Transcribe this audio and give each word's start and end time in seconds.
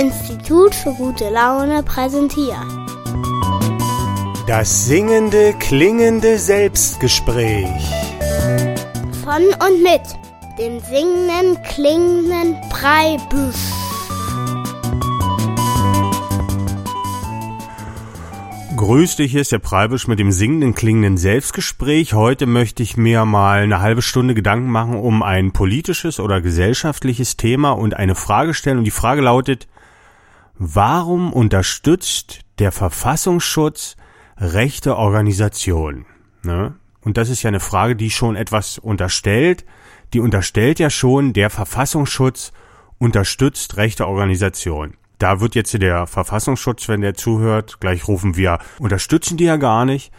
Institut 0.00 0.74
für 0.74 0.94
gute 0.94 1.28
Laune 1.28 1.82
präsentiert. 1.82 2.56
Das 4.46 4.86
singende, 4.86 5.52
klingende 5.58 6.38
Selbstgespräch. 6.38 7.68
Von 9.22 9.42
und 9.42 9.82
mit 9.82 10.00
dem 10.58 10.80
singenden, 10.80 11.62
klingenden 11.64 12.56
Breibüsch. 12.70 13.56
Grüß 18.74 19.16
dich, 19.16 19.32
hier 19.32 19.42
ist 19.42 19.52
der 19.52 19.58
Preibisch 19.58 20.08
mit 20.08 20.18
dem 20.18 20.32
singenden, 20.32 20.74
klingenden 20.74 21.18
Selbstgespräch. 21.18 22.14
Heute 22.14 22.46
möchte 22.46 22.82
ich 22.82 22.96
mir 22.96 23.26
mal 23.26 23.64
eine 23.64 23.82
halbe 23.82 24.00
Stunde 24.00 24.32
Gedanken 24.32 24.70
machen 24.70 24.94
um 24.94 25.22
ein 25.22 25.52
politisches 25.52 26.20
oder 26.20 26.40
gesellschaftliches 26.40 27.36
Thema 27.36 27.72
und 27.72 27.92
eine 27.92 28.14
Frage 28.14 28.54
stellen. 28.54 28.78
Und 28.78 28.84
die 28.84 28.90
Frage 28.90 29.20
lautet, 29.20 29.68
warum 30.60 31.32
unterstützt 31.32 32.40
der 32.58 32.70
Verfassungsschutz 32.70 33.96
rechte 34.36 34.96
Organisationen? 34.96 36.04
Ne? 36.42 36.76
Und 37.00 37.16
das 37.16 37.30
ist 37.30 37.42
ja 37.42 37.48
eine 37.48 37.60
Frage, 37.60 37.96
die 37.96 38.10
schon 38.10 38.36
etwas 38.36 38.78
unterstellt. 38.78 39.64
Die 40.12 40.20
unterstellt 40.20 40.78
ja 40.78 40.90
schon, 40.90 41.32
der 41.32 41.48
Verfassungsschutz 41.48 42.52
unterstützt 42.98 43.78
rechte 43.78 44.06
Organisationen. 44.06 44.98
Da 45.18 45.40
wird 45.40 45.54
jetzt 45.54 45.72
der 45.80 46.06
Verfassungsschutz, 46.06 46.88
wenn 46.88 47.00
der 47.00 47.14
zuhört, 47.14 47.80
gleich 47.80 48.06
rufen 48.06 48.36
wir, 48.36 48.58
unterstützen 48.78 49.38
die 49.38 49.44
ja 49.44 49.56
gar 49.56 49.86
nicht. 49.86 50.12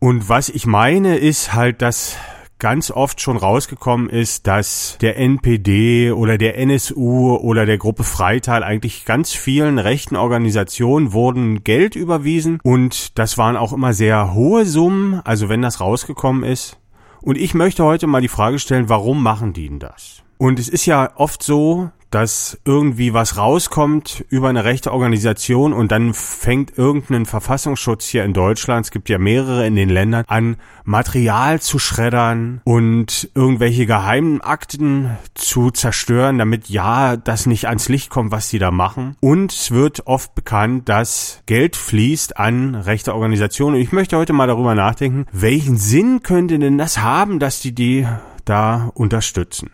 Und 0.00 0.28
was 0.28 0.48
ich 0.48 0.66
meine, 0.66 1.18
ist 1.18 1.54
halt, 1.54 1.82
dass 1.82 2.16
ganz 2.62 2.92
oft 2.92 3.20
schon 3.20 3.36
rausgekommen 3.36 4.08
ist, 4.08 4.46
dass 4.46 4.96
der 5.00 5.18
NPD 5.18 6.12
oder 6.12 6.38
der 6.38 6.56
NSU 6.58 7.34
oder 7.34 7.66
der 7.66 7.76
Gruppe 7.76 8.04
Freital 8.04 8.62
eigentlich 8.62 9.04
ganz 9.04 9.32
vielen 9.32 9.80
rechten 9.80 10.14
Organisationen 10.14 11.12
wurden 11.12 11.64
Geld 11.64 11.96
überwiesen 11.96 12.60
und 12.62 13.18
das 13.18 13.36
waren 13.36 13.56
auch 13.56 13.72
immer 13.72 13.92
sehr 13.94 14.32
hohe 14.32 14.64
Summen, 14.64 15.20
also 15.24 15.48
wenn 15.48 15.60
das 15.60 15.80
rausgekommen 15.80 16.44
ist. 16.44 16.78
Und 17.20 17.36
ich 17.36 17.52
möchte 17.54 17.82
heute 17.82 18.06
mal 18.06 18.22
die 18.22 18.28
Frage 18.28 18.60
stellen, 18.60 18.88
warum 18.88 19.24
machen 19.24 19.52
die 19.52 19.68
denn 19.68 19.80
das? 19.80 20.22
Und 20.38 20.60
es 20.60 20.68
ist 20.68 20.86
ja 20.86 21.10
oft 21.16 21.42
so, 21.42 21.90
dass 22.12 22.58
irgendwie 22.64 23.14
was 23.14 23.36
rauskommt 23.36 24.24
über 24.28 24.48
eine 24.48 24.64
rechte 24.64 24.92
Organisation 24.92 25.72
und 25.72 25.90
dann 25.90 26.14
fängt 26.14 26.76
irgendein 26.78 27.26
Verfassungsschutz 27.26 28.06
hier 28.06 28.24
in 28.24 28.32
Deutschland, 28.34 28.86
es 28.86 28.90
gibt 28.90 29.08
ja 29.08 29.18
mehrere 29.18 29.66
in 29.66 29.74
den 29.74 29.88
Ländern, 29.88 30.24
an 30.28 30.56
Material 30.84 31.60
zu 31.60 31.78
schreddern 31.78 32.60
und 32.64 33.30
irgendwelche 33.34 33.86
geheimen 33.86 34.40
Akten 34.40 35.16
zu 35.34 35.70
zerstören, 35.70 36.38
damit 36.38 36.68
ja 36.68 37.16
das 37.16 37.46
nicht 37.46 37.68
ans 37.68 37.88
Licht 37.88 38.10
kommt, 38.10 38.30
was 38.30 38.50
die 38.50 38.58
da 38.58 38.70
machen. 38.70 39.16
Und 39.20 39.52
es 39.52 39.70
wird 39.70 40.06
oft 40.06 40.34
bekannt, 40.34 40.88
dass 40.88 41.42
Geld 41.46 41.76
fließt 41.76 42.36
an 42.36 42.74
rechte 42.74 43.14
Organisationen. 43.14 43.76
Und 43.76 43.82
ich 43.82 43.92
möchte 43.92 44.16
heute 44.18 44.32
mal 44.32 44.46
darüber 44.46 44.74
nachdenken, 44.74 45.26
welchen 45.32 45.76
Sinn 45.76 46.22
könnte 46.22 46.58
denn 46.58 46.78
das 46.78 46.98
haben, 46.98 47.38
dass 47.38 47.60
die 47.60 47.74
die 47.74 48.06
da 48.44 48.90
unterstützen. 48.94 49.70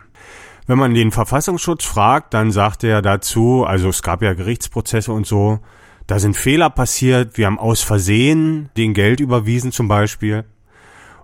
Wenn 0.69 0.79
man 0.79 0.93
den 0.93 1.13
Verfassungsschutz 1.13 1.87
fragt, 1.87 2.35
dann 2.35 2.51
sagt 2.53 2.85
er 2.85 3.01
dazu, 3.01 3.65
also 3.65 3.89
es 3.89 4.03
gab 4.03 4.21
ja 4.21 4.35
Gerichtsprozesse 4.35 5.11
und 5.11 5.27
so, 5.27 5.61
da 6.07 6.19
sind 6.19 6.37
Fehler 6.37 6.69
passiert, 6.69 7.39
wir 7.39 7.47
haben 7.47 7.59
aus 7.59 7.81
Versehen 7.81 8.69
den 8.77 8.93
Geld 8.93 9.21
überwiesen 9.21 9.73
zum 9.73 9.89
Beispiel. 9.89 10.45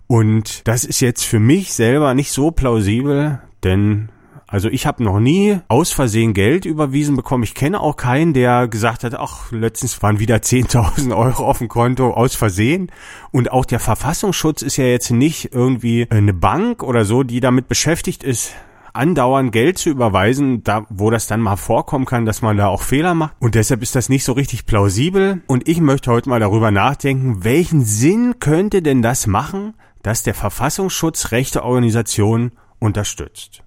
Und 0.07 0.67
das 0.67 0.87
ist 0.87 1.01
jetzt 1.01 1.25
für 1.25 1.41
mich 1.41 1.75
selber 1.75 2.15
nicht 2.15 2.33
so 2.33 2.53
plausibel, 2.53 3.39
denn 3.63 4.09
also 4.47 4.71
ich 4.71 4.87
habe 4.87 5.05
noch 5.05 5.21
nie 5.21 5.59
aus 5.69 5.93
Versehen 5.93 6.33
Geld 6.33 6.65
überwiesen 6.65 7.15
bekommen. 7.15 7.45
Ich 7.45 7.55
kenne 7.55 7.81
auch 7.81 7.97
keinen, 7.97 8.33
der 8.33 8.67
gesagt 8.67 9.05
hat, 9.05 9.15
ach, 9.15 9.53
letztens 9.53 10.03
waren 10.03 10.21
wieder 10.21 10.37
10.000 10.39 11.15
Euro 11.15 11.45
auf 11.45 11.59
dem 11.59 11.69
Konto 11.69 12.13
aus 12.13 12.35
Versehen. 12.35 12.91
Und 13.31 13.53
auch 13.53 13.67
der 13.67 13.81
Verfassungsschutz 13.81 14.63
ist 14.63 14.79
ja 14.79 14.87
jetzt 14.87 15.11
nicht 15.11 15.53
irgendwie 15.53 16.07
eine 16.09 16.33
Bank 16.33 16.83
oder 16.83 17.05
so, 17.05 17.25
die 17.25 17.41
damit 17.41 17.69
beschäftigt 17.69 18.25
ist, 18.25 18.55
andauernd 18.95 19.53
Geld 19.53 19.77
zu 19.77 19.91
überweisen, 19.91 20.63
da 20.65 20.87
wo 20.89 21.11
das 21.11 21.27
dann 21.27 21.41
mal 21.41 21.57
vorkommen 21.57 22.07
kann, 22.07 22.25
dass 22.25 22.43
man 22.43 22.57
da 22.57 22.69
auch 22.69 22.83
Fehler 22.83 23.15
macht. 23.15 23.35
Und 23.41 23.55
deshalb 23.55 23.83
ist 23.83 23.95
das 23.95 24.09
nicht 24.09 24.25
so 24.25 24.33
richtig 24.33 24.67
plausibel. 24.67 25.43
Und 25.47 25.69
ich 25.69 25.81
möchte 25.81 26.11
heute 26.11 26.29
mal 26.29 26.41
darüber 26.41 26.71
nachdenken, 26.71 27.45
welchen 27.45 27.85
Sinn 27.85 28.37
könnte 28.41 28.83
denn 28.83 29.03
das 29.03 29.27
machen, 29.27 29.75
dass 30.03 30.23
der 30.23 30.35
Verfassungsschutz 30.35 31.33
rechte 31.33 31.65
Organisationen 31.65 32.53
unterstützt. 32.79 33.63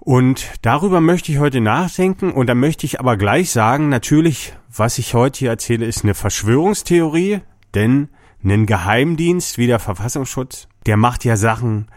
Und 0.00 0.46
darüber 0.62 1.00
möchte 1.00 1.32
ich 1.32 1.38
heute 1.38 1.60
nachdenken 1.60 2.32
und 2.32 2.46
da 2.46 2.54
möchte 2.54 2.86
ich 2.86 2.98
aber 2.98 3.16
gleich 3.16 3.50
sagen, 3.50 3.88
natürlich, 3.88 4.54
was 4.74 4.98
ich 4.98 5.14
heute 5.14 5.38
hier 5.38 5.50
erzähle, 5.50 5.86
ist 5.86 6.02
eine 6.02 6.14
Verschwörungstheorie, 6.14 7.40
denn 7.74 8.08
ein 8.42 8.66
Geheimdienst 8.66 9.58
wie 9.58 9.66
der 9.66 9.78
Verfassungsschutz, 9.78 10.68
der 10.86 10.96
macht 10.96 11.24
ja 11.24 11.36
Sachen 11.36 11.88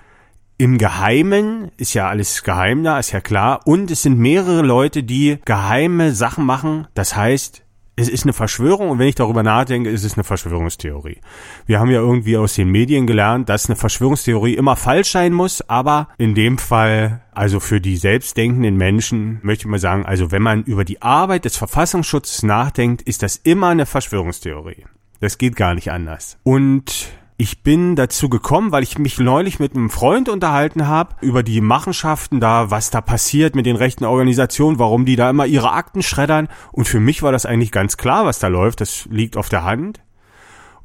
im 0.61 0.77
Geheimen, 0.77 1.71
ist 1.77 1.95
ja 1.95 2.07
alles 2.07 2.43
geheim 2.43 2.83
da, 2.83 2.99
ist 2.99 3.13
ja 3.13 3.19
klar. 3.19 3.61
Und 3.65 3.89
es 3.89 4.03
sind 4.03 4.19
mehrere 4.19 4.61
Leute, 4.61 5.01
die 5.01 5.39
geheime 5.43 6.13
Sachen 6.13 6.45
machen. 6.45 6.87
Das 6.93 7.15
heißt, 7.15 7.63
es 7.95 8.07
ist 8.07 8.25
eine 8.25 8.33
Verschwörung 8.33 8.91
und 8.91 8.99
wenn 8.99 9.07
ich 9.07 9.15
darüber 9.15 9.41
nachdenke, 9.41 9.89
ist 9.89 10.03
es 10.03 10.13
eine 10.13 10.23
Verschwörungstheorie. 10.23 11.19
Wir 11.65 11.79
haben 11.79 11.89
ja 11.89 11.99
irgendwie 11.99 12.37
aus 12.37 12.53
den 12.53 12.69
Medien 12.69 13.07
gelernt, 13.07 13.49
dass 13.49 13.69
eine 13.69 13.75
Verschwörungstheorie 13.75 14.53
immer 14.53 14.75
falsch 14.75 15.09
sein 15.09 15.33
muss, 15.33 15.67
aber 15.67 16.09
in 16.19 16.35
dem 16.35 16.59
Fall, 16.59 17.21
also 17.33 17.59
für 17.59 17.81
die 17.81 17.97
selbstdenkenden 17.97 18.77
Menschen, 18.77 19.39
möchte 19.41 19.63
ich 19.63 19.67
mal 19.67 19.79
sagen, 19.79 20.05
also 20.05 20.31
wenn 20.31 20.43
man 20.43 20.61
über 20.63 20.85
die 20.85 21.01
Arbeit 21.01 21.45
des 21.45 21.57
Verfassungsschutzes 21.57 22.43
nachdenkt, 22.43 23.01
ist 23.01 23.23
das 23.23 23.35
immer 23.35 23.69
eine 23.69 23.87
Verschwörungstheorie. 23.87 24.85
Das 25.21 25.39
geht 25.39 25.55
gar 25.55 25.73
nicht 25.73 25.91
anders. 25.91 26.37
Und 26.43 27.11
ich 27.41 27.63
bin 27.63 27.95
dazu 27.95 28.29
gekommen, 28.29 28.71
weil 28.71 28.83
ich 28.83 28.99
mich 28.99 29.17
neulich 29.17 29.59
mit 29.59 29.75
einem 29.75 29.89
Freund 29.89 30.29
unterhalten 30.29 30.85
habe 30.85 31.15
über 31.21 31.41
die 31.41 31.59
Machenschaften 31.59 32.39
da, 32.39 32.69
was 32.69 32.91
da 32.91 33.01
passiert 33.01 33.55
mit 33.55 33.65
den 33.65 33.77
rechten 33.77 34.05
Organisationen, 34.05 34.77
warum 34.77 35.05
die 35.07 35.15
da 35.15 35.31
immer 35.31 35.47
ihre 35.47 35.71
Akten 35.71 36.03
schreddern. 36.03 36.49
Und 36.71 36.87
für 36.87 36.99
mich 36.99 37.23
war 37.23 37.31
das 37.31 37.47
eigentlich 37.47 37.71
ganz 37.71 37.97
klar, 37.97 38.27
was 38.27 38.37
da 38.37 38.47
läuft. 38.47 38.79
Das 38.79 39.07
liegt 39.09 39.37
auf 39.37 39.49
der 39.49 39.63
Hand. 39.63 40.01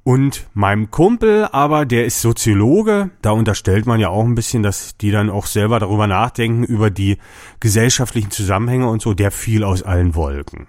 Und 0.03 0.47
meinem 0.55 0.91
Kumpel 0.91 1.47
aber, 1.53 1.85
der 1.85 2.07
ist 2.07 2.23
Soziologe, 2.23 3.11
da 3.21 3.33
unterstellt 3.33 3.85
man 3.85 4.01
ja 4.01 4.09
auch 4.09 4.25
ein 4.25 4.35
bisschen, 4.35 4.63
dass 4.63 4.97
die 4.97 5.11
dann 5.11 5.29
auch 5.29 5.45
selber 5.45 5.79
darüber 5.79 6.07
nachdenken, 6.07 6.65
über 6.65 6.89
die 6.89 7.19
gesellschaftlichen 7.61 8.31
Zusammenhänge 8.31 8.89
und 8.89 9.03
so, 9.03 9.13
der 9.13 9.31
fiel 9.31 9.63
aus 9.63 9.83
allen 9.83 10.15
Wolken. 10.15 10.69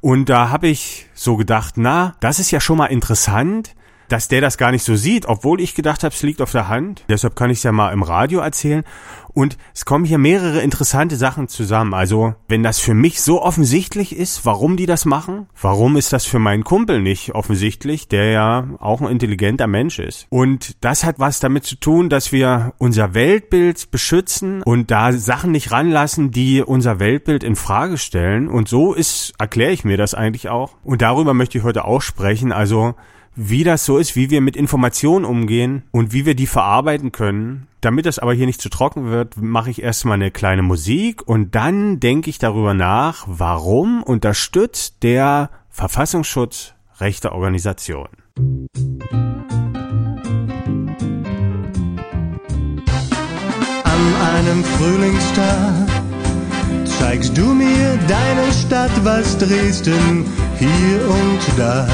Und 0.00 0.30
da 0.30 0.48
habe 0.48 0.68
ich 0.68 1.08
so 1.12 1.36
gedacht, 1.36 1.74
na, 1.76 2.14
das 2.20 2.38
ist 2.38 2.52
ja 2.52 2.60
schon 2.60 2.78
mal 2.78 2.86
interessant, 2.86 3.74
dass 4.10 4.28
der 4.28 4.40
das 4.40 4.58
gar 4.58 4.72
nicht 4.72 4.84
so 4.84 4.96
sieht, 4.96 5.26
obwohl 5.26 5.60
ich 5.60 5.74
gedacht 5.74 6.02
habe, 6.02 6.14
es 6.14 6.22
liegt 6.22 6.42
auf 6.42 6.52
der 6.52 6.68
Hand. 6.68 7.04
Deshalb 7.08 7.36
kann 7.36 7.50
ich 7.50 7.58
es 7.58 7.64
ja 7.64 7.72
mal 7.72 7.92
im 7.92 8.02
Radio 8.02 8.40
erzählen. 8.40 8.84
Und 9.32 9.56
es 9.72 9.84
kommen 9.84 10.04
hier 10.04 10.18
mehrere 10.18 10.60
interessante 10.60 11.14
Sachen 11.14 11.46
zusammen. 11.46 11.94
Also, 11.94 12.34
wenn 12.48 12.64
das 12.64 12.80
für 12.80 12.94
mich 12.94 13.22
so 13.22 13.40
offensichtlich 13.40 14.16
ist, 14.16 14.44
warum 14.44 14.76
die 14.76 14.86
das 14.86 15.04
machen, 15.04 15.46
warum 15.60 15.96
ist 15.96 16.12
das 16.12 16.26
für 16.26 16.40
meinen 16.40 16.64
Kumpel 16.64 17.00
nicht 17.00 17.34
offensichtlich, 17.34 18.08
der 18.08 18.30
ja 18.30 18.66
auch 18.80 19.00
ein 19.00 19.08
intelligenter 19.08 19.68
Mensch 19.68 20.00
ist? 20.00 20.26
Und 20.30 20.84
das 20.84 21.04
hat 21.04 21.20
was 21.20 21.38
damit 21.38 21.64
zu 21.64 21.76
tun, 21.76 22.08
dass 22.08 22.32
wir 22.32 22.72
unser 22.78 23.14
Weltbild 23.14 23.92
beschützen 23.92 24.62
und 24.64 24.90
da 24.90 25.12
Sachen 25.12 25.52
nicht 25.52 25.70
ranlassen, 25.70 26.32
die 26.32 26.62
unser 26.62 26.98
Weltbild 26.98 27.44
in 27.44 27.54
Frage 27.54 27.98
stellen. 27.98 28.48
Und 28.48 28.68
so 28.68 28.92
ist, 28.92 29.32
erkläre 29.38 29.70
ich 29.70 29.84
mir 29.84 29.96
das 29.96 30.14
eigentlich 30.14 30.48
auch. 30.48 30.72
Und 30.82 31.02
darüber 31.02 31.34
möchte 31.34 31.58
ich 31.58 31.64
heute 31.64 31.84
auch 31.84 32.02
sprechen. 32.02 32.50
Also, 32.50 32.96
wie 33.36 33.64
das 33.64 33.84
so 33.84 33.98
ist, 33.98 34.16
wie 34.16 34.30
wir 34.30 34.40
mit 34.40 34.56
Informationen 34.56 35.24
umgehen 35.24 35.82
und 35.92 36.12
wie 36.12 36.26
wir 36.26 36.34
die 36.34 36.46
verarbeiten 36.46 37.12
können. 37.12 37.66
Damit 37.80 38.04
das 38.06 38.18
aber 38.18 38.34
hier 38.34 38.46
nicht 38.46 38.60
zu 38.60 38.68
trocken 38.68 39.06
wird, 39.06 39.36
mache 39.38 39.70
ich 39.70 39.82
erstmal 39.82 40.14
eine 40.14 40.30
kleine 40.30 40.62
Musik 40.62 41.26
und 41.26 41.54
dann 41.54 42.00
denke 42.00 42.28
ich 42.28 42.38
darüber 42.38 42.74
nach, 42.74 43.24
warum 43.26 44.02
unterstützt 44.02 45.02
der 45.02 45.50
Verfassungsschutz 45.70 46.74
rechte 46.98 47.32
Organisationen. 47.32 48.16
An 53.84 54.14
einem 54.36 54.64
Frühlingstag 54.64 55.88
zeigst 56.84 57.36
du 57.36 57.54
mir 57.54 57.98
deine 58.06 58.52
Stadt, 58.52 58.92
was 59.04 59.38
Dresden 59.38 60.26
hier 60.58 61.08
und 61.08 61.58
da 61.58 61.88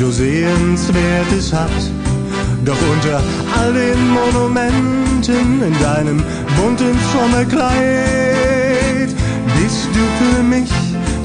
so 0.00 0.10
sehenswertes 0.10 1.52
hat. 1.52 1.70
Doch 2.64 2.78
unter 2.90 3.22
all 3.58 3.74
den 3.74 4.08
Monumenten 4.08 5.62
in 5.62 5.78
deinem 5.78 6.24
bunten 6.56 6.98
Sommerkleid 7.12 9.10
bist 9.60 9.88
du 9.92 10.00
für 10.18 10.42
mich 10.42 10.70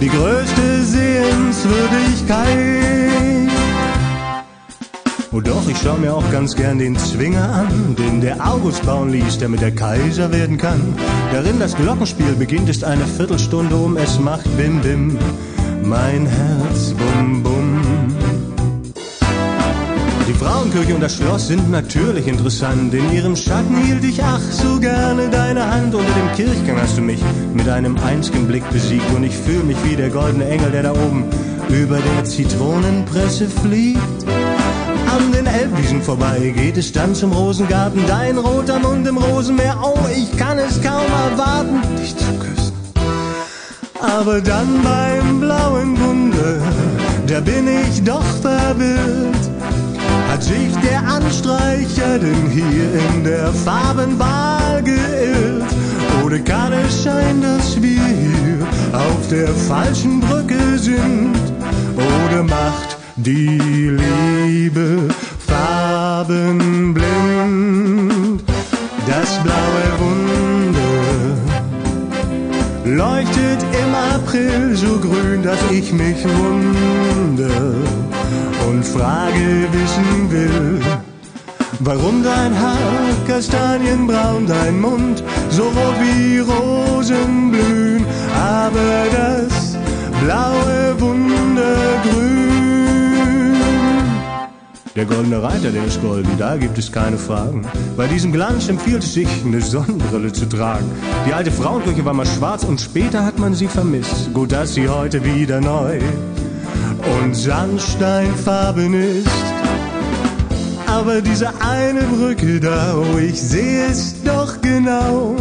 die 0.01 0.10
größte 0.10 0.83
Sehenswürdigkeit. 0.83 3.50
Oh 5.31 5.39
doch, 5.39 5.69
ich 5.69 5.78
schau 5.81 5.95
mir 5.95 6.13
auch 6.13 6.30
ganz 6.30 6.54
gern 6.54 6.78
den 6.78 6.98
Zwinger 6.98 7.50
an, 7.50 7.95
den 7.95 8.19
der 8.19 8.45
August 8.45 8.86
bauen 8.86 9.10
ließ, 9.10 9.38
damit 9.38 9.62
er 9.62 9.71
Kaiser 9.71 10.33
werden 10.33 10.57
kann. 10.57 10.81
Darin 11.31 11.60
das 11.60 11.78
Glockenspiel 11.78 12.36
beginnt, 12.38 12.68
ist 12.68 12.83
eine 12.83 13.06
Viertelstunde 13.06 13.78
um, 13.78 13.95
es 13.95 14.19
macht 14.19 14.44
Bim 14.57 14.81
Bim, 14.81 15.18
mein 15.81 16.25
Herz 16.25 16.94
Bum 16.94 17.42
Bum. 17.42 17.75
Frauenkirche 20.45 20.94
und 20.94 21.01
das 21.01 21.15
Schloss 21.15 21.47
sind 21.47 21.71
natürlich 21.71 22.27
interessant. 22.27 22.94
In 22.94 23.12
ihrem 23.12 23.36
Schatten 23.36 23.77
hielt 23.77 24.03
ich 24.03 24.24
ach 24.24 24.39
so 24.39 24.80
gerne 24.80 25.27
deine 25.27 25.65
Hand. 25.71 25.95
Unter 25.95 26.13
dem 26.13 26.31
Kirchgang 26.36 26.80
hast 26.80 27.00
du 27.00 27.01
mich 27.01 27.19
mit 27.56 27.68
einem 27.68 27.97
einzigen 27.97 28.45
Blick 28.47 28.63
besiegt. 28.69 29.12
Und 29.15 29.24
ich 29.24 29.36
fühle 29.36 29.63
mich 29.63 29.77
wie 29.83 29.95
der 29.95 30.09
goldene 30.09 30.47
Engel, 30.47 30.69
der 30.69 30.83
da 30.83 30.92
oben 30.92 31.24
über 31.69 31.97
der 31.97 32.25
Zitronenpresse 32.25 33.47
fliegt. 33.47 34.25
An 35.18 35.31
den 35.31 35.47
Elbwiesen 35.47 36.03
vorbei 36.03 36.53
geht 36.56 36.77
es 36.77 36.92
dann 36.92 37.15
zum 37.15 37.31
Rosengarten. 37.31 38.01
Dein 38.06 38.38
roter 38.38 38.77
Mund 38.77 39.07
im 39.07 39.18
Rosenmeer. 39.18 39.80
Oh, 39.81 39.97
ich 40.15 40.38
kann 40.38 40.59
es 40.59 40.80
kaum 40.80 41.09
erwarten, 41.31 41.81
dich 42.00 42.15
zu 42.15 42.31
küssen. 42.38 42.74
Aber 44.00 44.42
dann 44.42 44.83
beim 44.83 45.39
blauen 45.39 46.00
Wunder, 46.00 46.62
da 47.25 47.39
bin 47.39 47.68
ich 47.68 48.03
doch 48.03 48.24
verwirrt. 48.44 49.34
Sich 50.39 50.75
der 50.83 51.03
Anstreicher 51.07 52.19
denn 52.19 52.49
hier 52.51 52.93
in 53.09 53.23
der 53.23 53.53
Farbenwahl 53.53 54.83
geirrt? 54.83 55.63
Oder 56.23 56.39
kann 56.39 56.73
es 56.73 57.03
sein, 57.03 57.41
dass 57.41 57.81
wir 57.81 58.03
hier 58.03 58.67
auf 58.91 59.27
der 59.31 59.47
falschen 59.47 60.19
Brücke 60.19 60.77
sind? 60.77 61.33
Oder 61.95 62.43
macht 62.43 62.97
die 63.15 63.89
Liebe 63.89 65.07
farbenblind? 65.47 68.43
Das 69.07 69.41
blaue 69.41 69.99
Wunder 69.99 70.81
leuchtet 72.83 73.34
April 74.35 74.75
so 74.75 74.99
grün, 74.99 75.43
dass 75.43 75.59
ich 75.71 75.93
mich 75.93 76.17
wundere 76.25 77.75
und 78.67 78.83
Frage 78.83 79.67
wissen 79.71 80.29
will. 80.29 80.81
Warum 81.79 82.21
dein 82.21 82.53
Haar 82.59 83.13
kastanienbraun, 83.27 84.45
dein 84.45 84.81
Mund 84.81 85.23
so 85.49 85.63
rot 85.63 85.95
wie 86.01 86.39
Rosen 86.39 87.51
blühen, 87.51 88.05
aber 88.33 89.05
das 89.15 89.64
Der 94.95 95.03
goldene 95.03 95.44
Reiter, 95.44 95.71
der 95.71 95.83
ist 95.83 96.01
golden, 96.01 96.38
da 96.38 96.56
gibt 96.56 96.77
es 96.77 96.89
keine 96.89 97.18
Fragen. 97.18 97.68
Bei 97.97 98.07
diesem 98.07 98.31
Glanz 98.31 98.69
empfiehlt 98.69 99.03
es 99.03 99.13
sich, 99.13 99.27
eine 99.45 99.59
Sonnenbrille 99.59 100.31
zu 100.31 100.45
tragen. 100.45 100.89
Die 101.27 101.33
alte 101.33 101.51
Frauenkirche 101.51 102.06
war 102.06 102.13
mal 102.13 102.25
schwarz 102.25 102.63
und 102.63 102.80
später 102.80 103.25
hat 103.25 103.38
man 103.38 103.53
sie 103.53 103.68
vermisst. 103.68 104.33
Gut, 104.33 104.53
dass 104.53 104.74
sie 104.74 104.88
heute 104.88 105.21
wieder 105.25 105.59
neu 105.59 106.00
und 107.21 107.36
Sandsteinfarben 107.36 108.94
ist. 108.94 109.27
Aber 110.88 111.19
diese 111.19 111.50
eine 111.59 112.03
Brücke 112.03 112.62
da, 112.62 112.95
oh, 112.95 113.18
ich 113.18 113.42
sehe 113.42 113.88
es 113.88 114.24
doch 114.24 114.62
genau. 114.62 115.36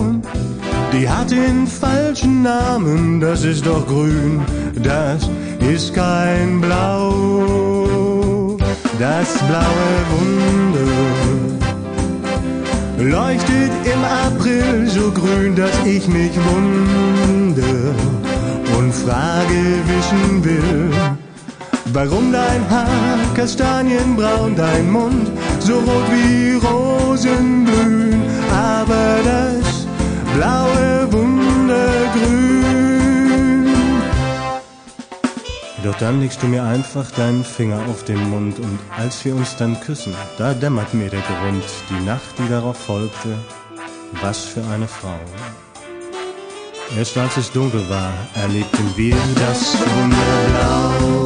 Die 0.92 1.08
hat 1.08 1.30
den 1.30 1.68
falschen 1.68 2.42
Namen, 2.42 3.20
das 3.20 3.44
ist 3.44 3.64
doch 3.66 3.86
grün, 3.86 4.40
das 4.82 5.30
ist 5.60 5.94
kein 5.94 6.60
Blau. 6.60 7.63
Das 8.98 9.38
blaue 9.48 9.96
Wunder 10.12 10.94
leuchtet 12.98 13.72
im 13.92 14.04
April 14.04 14.88
so 14.88 15.10
grün, 15.10 15.56
dass 15.56 15.76
ich 15.84 16.06
mich 16.06 16.30
wundere 16.36 17.94
und 18.78 18.94
Frage 18.94 19.60
wissen 19.88 20.44
will. 20.44 20.90
Warum 21.92 22.32
dein 22.32 22.62
Haar 22.70 23.18
kastanienbraun, 23.34 24.54
dein 24.54 24.90
Mund 24.90 25.28
so 25.58 25.74
rot 25.74 26.08
wie 26.12 26.54
Rosenblühen, 26.64 28.22
aber 28.52 29.03
Doch 35.84 35.94
dann 35.98 36.22
legst 36.22 36.42
du 36.42 36.46
mir 36.46 36.64
einfach 36.64 37.10
deinen 37.10 37.44
Finger 37.44 37.78
auf 37.90 38.04
den 38.04 38.30
Mund 38.30 38.58
und 38.58 38.78
als 38.96 39.22
wir 39.26 39.36
uns 39.36 39.54
dann 39.56 39.78
küssen, 39.80 40.14
da 40.38 40.54
dämmert 40.54 40.94
mir 40.94 41.10
der 41.10 41.20
Grund, 41.20 41.62
die 41.90 42.04
Nacht, 42.06 42.38
die 42.38 42.48
darauf 42.48 42.78
folgte, 42.78 43.36
was 44.22 44.46
für 44.46 44.64
eine 44.72 44.88
Frau. 44.88 45.20
Erst 46.96 47.18
als 47.18 47.36
es 47.36 47.52
dunkel 47.52 47.86
war, 47.90 48.14
erlebten 48.34 48.96
wir 48.96 49.16
das 49.36 49.76
Wunderblau. 49.78 51.23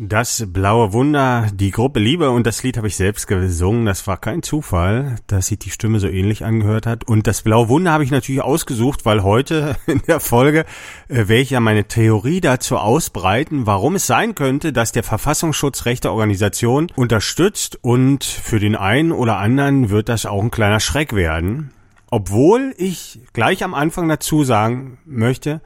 Das 0.00 0.44
blaue 0.46 0.92
Wunder, 0.92 1.48
die 1.52 1.72
Gruppe 1.72 1.98
Liebe 1.98 2.30
und 2.30 2.46
das 2.46 2.62
Lied 2.62 2.76
habe 2.76 2.86
ich 2.86 2.94
selbst 2.94 3.26
gesungen. 3.26 3.84
Das 3.84 4.06
war 4.06 4.16
kein 4.16 4.44
Zufall, 4.44 5.16
dass 5.26 5.48
sich 5.48 5.58
die 5.58 5.70
Stimme 5.70 5.98
so 5.98 6.06
ähnlich 6.06 6.44
angehört 6.44 6.86
hat. 6.86 7.08
Und 7.08 7.26
das 7.26 7.42
blaue 7.42 7.68
Wunder 7.68 7.90
habe 7.90 8.04
ich 8.04 8.12
natürlich 8.12 8.40
ausgesucht, 8.40 9.04
weil 9.04 9.24
heute 9.24 9.74
in 9.86 10.00
der 10.06 10.20
Folge 10.20 10.66
äh, 11.08 11.26
werde 11.26 11.40
ich 11.40 11.50
ja 11.50 11.58
meine 11.58 11.88
Theorie 11.88 12.40
dazu 12.40 12.76
ausbreiten, 12.76 13.66
warum 13.66 13.96
es 13.96 14.06
sein 14.06 14.36
könnte, 14.36 14.72
dass 14.72 14.92
der 14.92 15.02
Verfassungsschutz 15.02 15.84
rechte 15.84 16.12
Organisation 16.12 16.92
unterstützt 16.94 17.76
und 17.82 18.22
für 18.22 18.60
den 18.60 18.76
einen 18.76 19.10
oder 19.10 19.38
anderen 19.38 19.90
wird 19.90 20.08
das 20.08 20.26
auch 20.26 20.44
ein 20.44 20.52
kleiner 20.52 20.78
Schreck 20.78 21.12
werden. 21.12 21.72
Obwohl 22.08 22.72
ich 22.76 23.18
gleich 23.32 23.64
am 23.64 23.74
Anfang 23.74 24.08
dazu 24.08 24.44
sagen 24.44 24.98
möchte, 25.04 25.60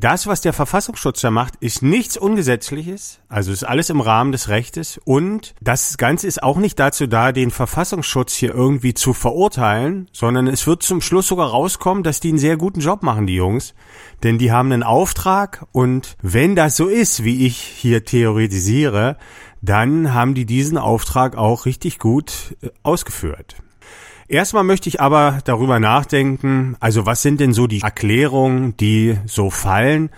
das, 0.00 0.26
was 0.26 0.40
der 0.40 0.52
Verfassungsschutz 0.52 1.20
da 1.20 1.30
macht, 1.30 1.56
ist 1.56 1.82
nichts 1.82 2.16
Ungesetzliches, 2.16 3.20
also 3.28 3.52
ist 3.52 3.64
alles 3.64 3.90
im 3.90 4.00
Rahmen 4.00 4.32
des 4.32 4.48
Rechtes. 4.48 5.00
Und 5.04 5.54
das 5.60 5.96
Ganze 5.96 6.26
ist 6.26 6.42
auch 6.42 6.58
nicht 6.58 6.78
dazu 6.78 7.06
da, 7.06 7.32
den 7.32 7.50
Verfassungsschutz 7.50 8.34
hier 8.34 8.54
irgendwie 8.54 8.94
zu 8.94 9.12
verurteilen, 9.12 10.08
sondern 10.12 10.46
es 10.46 10.66
wird 10.66 10.82
zum 10.82 11.00
Schluss 11.00 11.28
sogar 11.28 11.48
rauskommen, 11.48 12.02
dass 12.02 12.20
die 12.20 12.28
einen 12.28 12.38
sehr 12.38 12.56
guten 12.56 12.80
Job 12.80 13.02
machen, 13.02 13.26
die 13.26 13.36
Jungs, 13.36 13.74
denn 14.22 14.38
die 14.38 14.52
haben 14.52 14.72
einen 14.72 14.82
Auftrag. 14.82 15.66
Und 15.72 16.16
wenn 16.22 16.56
das 16.56 16.76
so 16.76 16.88
ist, 16.88 17.24
wie 17.24 17.46
ich 17.46 17.56
hier 17.58 18.04
theoretisiere, 18.04 19.16
dann 19.62 20.12
haben 20.12 20.34
die 20.34 20.46
diesen 20.46 20.78
Auftrag 20.78 21.36
auch 21.36 21.66
richtig 21.66 21.98
gut 21.98 22.56
äh, 22.62 22.68
ausgeführt. 22.82 23.56
Erstmal 24.28 24.64
möchte 24.64 24.88
ich 24.88 25.00
aber 25.00 25.38
darüber 25.44 25.78
nachdenken, 25.78 26.76
also 26.80 27.06
was 27.06 27.22
sind 27.22 27.40
denn 27.40 27.52
so 27.52 27.66
die 27.66 27.80
Erklärungen, 27.82 28.76
die 28.76 29.18
so 29.26 29.50
fallen, 29.50 30.10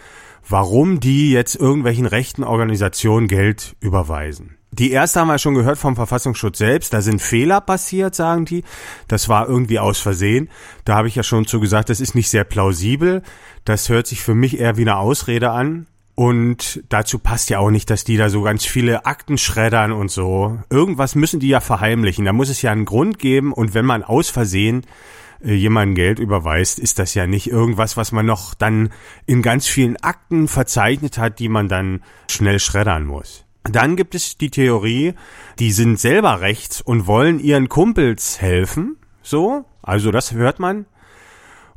warum 0.48 1.00
die 1.00 1.30
jetzt 1.30 1.54
irgendwelchen 1.54 2.06
rechten 2.06 2.42
Organisationen 2.42 3.28
Geld 3.28 3.76
überweisen. 3.80 4.56
Die 4.70 4.90
erste 4.90 5.20
haben 5.20 5.28
wir 5.28 5.38
schon 5.38 5.54
gehört 5.54 5.78
vom 5.78 5.96
Verfassungsschutz 5.96 6.58
selbst. 6.58 6.92
Da 6.92 7.00
sind 7.00 7.22
Fehler 7.22 7.60
passiert, 7.60 8.14
sagen 8.14 8.44
die. 8.44 8.64
Das 9.08 9.28
war 9.28 9.48
irgendwie 9.48 9.78
aus 9.78 9.98
Versehen. 9.98 10.50
Da 10.84 10.94
habe 10.94 11.08
ich 11.08 11.14
ja 11.14 11.22
schon 11.22 11.46
zu 11.46 11.58
gesagt, 11.58 11.88
das 11.88 12.00
ist 12.00 12.14
nicht 12.14 12.28
sehr 12.28 12.44
plausibel. 12.44 13.22
Das 13.64 13.88
hört 13.88 14.06
sich 14.06 14.22
für 14.22 14.34
mich 14.34 14.60
eher 14.60 14.76
wie 14.76 14.82
eine 14.82 14.98
Ausrede 14.98 15.50
an. 15.50 15.86
Und 16.18 16.82
dazu 16.88 17.20
passt 17.20 17.48
ja 17.48 17.60
auch 17.60 17.70
nicht, 17.70 17.90
dass 17.90 18.02
die 18.02 18.16
da 18.16 18.28
so 18.28 18.42
ganz 18.42 18.64
viele 18.64 19.06
Akten 19.06 19.38
schreddern 19.38 19.92
und 19.92 20.10
so. 20.10 20.58
Irgendwas 20.68 21.14
müssen 21.14 21.38
die 21.38 21.46
ja 21.46 21.60
verheimlichen. 21.60 22.25
Da 22.25 22.32
muss 22.32 22.48
es 22.48 22.60
ja 22.60 22.72
einen 22.72 22.87
Grund 22.87 23.20
geben. 23.20 23.52
Und 23.52 23.72
wenn 23.72 23.84
man 23.84 24.02
aus 24.02 24.28
Versehen 24.28 24.84
äh, 25.44 25.54
jemandem 25.54 25.94
Geld 25.94 26.18
überweist, 26.18 26.80
ist 26.80 26.98
das 26.98 27.14
ja 27.14 27.28
nicht 27.28 27.48
irgendwas, 27.48 27.96
was 27.96 28.10
man 28.10 28.26
noch 28.26 28.54
dann 28.54 28.90
in 29.26 29.42
ganz 29.42 29.68
vielen 29.68 29.96
Akten 29.98 30.48
verzeichnet 30.48 31.18
hat, 31.18 31.38
die 31.38 31.48
man 31.48 31.68
dann 31.68 32.02
schnell 32.28 32.58
schreddern 32.58 33.04
muss. 33.04 33.44
Dann 33.62 33.94
gibt 33.94 34.16
es 34.16 34.37
die 34.37 34.50
Theorie, 34.50 35.14
die 35.60 35.70
sind 35.70 36.00
selber 36.00 36.40
rechts 36.40 36.80
und 36.80 37.06
wollen 37.06 37.38
ihren 37.38 37.68
Kumpels 37.68 38.40
helfen. 38.40 38.96
So, 39.22 39.66
also 39.82 40.10
das 40.10 40.32
hört 40.32 40.58
man. 40.58 40.87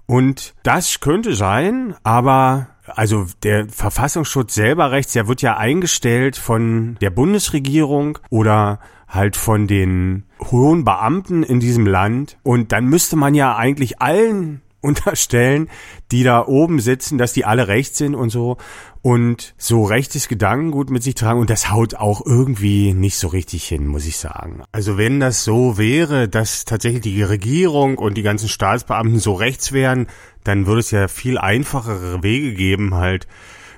Und 0.08 0.56
das 0.64 1.00
könnte 1.00 1.36
sein, 1.36 1.94
aber 2.02 2.71
also 2.96 3.26
der 3.44 3.68
Verfassungsschutz 3.70 4.54
selber 4.56 4.92
rechts, 4.92 5.14
der 5.14 5.28
wird 5.28 5.42
ja 5.42 5.58
eingestellt 5.58 6.36
von 6.36 6.98
der 7.02 7.10
Bundesregierung 7.10 8.20
oder 8.30 8.80
halt 9.08 9.36
von 9.36 9.68
den 9.68 10.24
hohen 10.40 10.84
Beamten 10.84 11.44
in 11.44 11.60
diesem 11.60 11.86
Land. 11.86 12.38
Und 12.44 12.72
dann 12.72 12.86
müsste 12.86 13.16
man 13.16 13.36
ja 13.36 13.56
eigentlich 13.56 14.02
allen 14.02 14.62
unterstellen, 14.82 15.70
die 16.12 16.24
da 16.24 16.46
oben 16.46 16.80
sitzen, 16.80 17.18
dass 17.18 17.34
die 17.34 17.46
alle 17.46 17.68
rechts 17.68 18.00
sind 18.00 18.16
und 18.16 18.30
so 18.30 18.58
und 19.04 19.54
so 19.58 19.84
rechtes 19.84 20.28
Gedankengut 20.28 20.90
mit 20.90 21.02
sich 21.04 21.16
tragen 21.16 21.40
und 21.40 21.50
das 21.50 21.72
haut 21.72 21.96
auch 21.96 22.24
irgendwie 22.26 22.94
nicht 22.94 23.18
so 23.18 23.28
richtig 23.28 23.64
hin, 23.68 23.88
muss 23.88 24.06
ich 24.06 24.18
sagen. 24.18 24.64
Also 24.72 24.98
wenn 24.98 25.20
das 25.20 25.44
so 25.44 25.78
wäre, 25.78 26.28
dass 26.28 26.66
tatsächlich 26.66 27.02
die 27.02 27.24
Regierung 27.24 27.98
und 27.98 28.16
die 28.16 28.24
ganzen 28.24 28.50
Staatsbeamten 28.50 29.20
so 29.20 29.34
rechts 29.34 29.72
wären, 29.72 30.08
dann 30.44 30.66
würde 30.66 30.82
es 30.82 30.92
ja 30.92 31.08
viel 31.08 31.38
einfachere 31.38 32.24
Wege 32.24 32.54
geben, 32.54 32.96
halt 32.96 33.28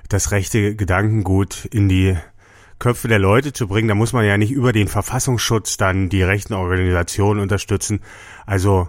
das 0.08 0.30
rechte 0.30 0.74
Gedankengut 0.74 1.66
in 1.70 1.88
die 1.88 2.16
Köpfe 2.78 3.08
der 3.08 3.18
Leute 3.18 3.52
zu 3.52 3.66
bringen. 3.66 3.88
Da 3.88 3.94
muss 3.94 4.12
man 4.12 4.26
ja 4.26 4.36
nicht 4.36 4.52
über 4.52 4.72
den 4.72 4.88
Verfassungsschutz 4.88 5.76
dann 5.76 6.08
die 6.08 6.22
rechten 6.22 6.52
Organisationen 6.52 7.40
unterstützen. 7.40 8.00
Also 8.46 8.88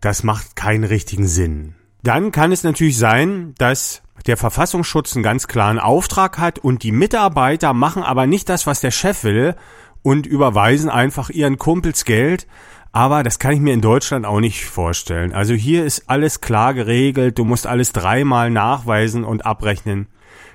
das 0.00 0.22
macht 0.22 0.56
keinen 0.56 0.84
richtigen 0.84 1.26
Sinn. 1.26 1.74
Dann 2.02 2.32
kann 2.32 2.52
es 2.52 2.62
natürlich 2.62 2.98
sein, 2.98 3.54
dass 3.58 4.02
der 4.26 4.36
Verfassungsschutz 4.36 5.14
einen 5.14 5.22
ganz 5.22 5.46
klaren 5.48 5.78
Auftrag 5.78 6.38
hat 6.38 6.58
und 6.58 6.82
die 6.82 6.92
Mitarbeiter 6.92 7.72
machen 7.72 8.02
aber 8.02 8.26
nicht 8.26 8.48
das, 8.48 8.66
was 8.66 8.80
der 8.80 8.90
Chef 8.90 9.24
will 9.24 9.54
und 10.02 10.26
überweisen 10.26 10.88
einfach 10.88 11.30
ihren 11.30 11.58
Kumpels 11.58 12.04
Geld. 12.04 12.46
Aber 12.92 13.22
das 13.22 13.38
kann 13.38 13.52
ich 13.52 13.60
mir 13.60 13.74
in 13.74 13.82
Deutschland 13.82 14.24
auch 14.24 14.40
nicht 14.40 14.64
vorstellen. 14.64 15.32
Also 15.32 15.52
hier 15.52 15.84
ist 15.84 16.08
alles 16.08 16.40
klar 16.40 16.72
geregelt. 16.74 17.38
Du 17.38 17.44
musst 17.44 17.66
alles 17.66 17.92
dreimal 17.92 18.50
nachweisen 18.50 19.24
und 19.24 19.44
abrechnen. 19.44 20.08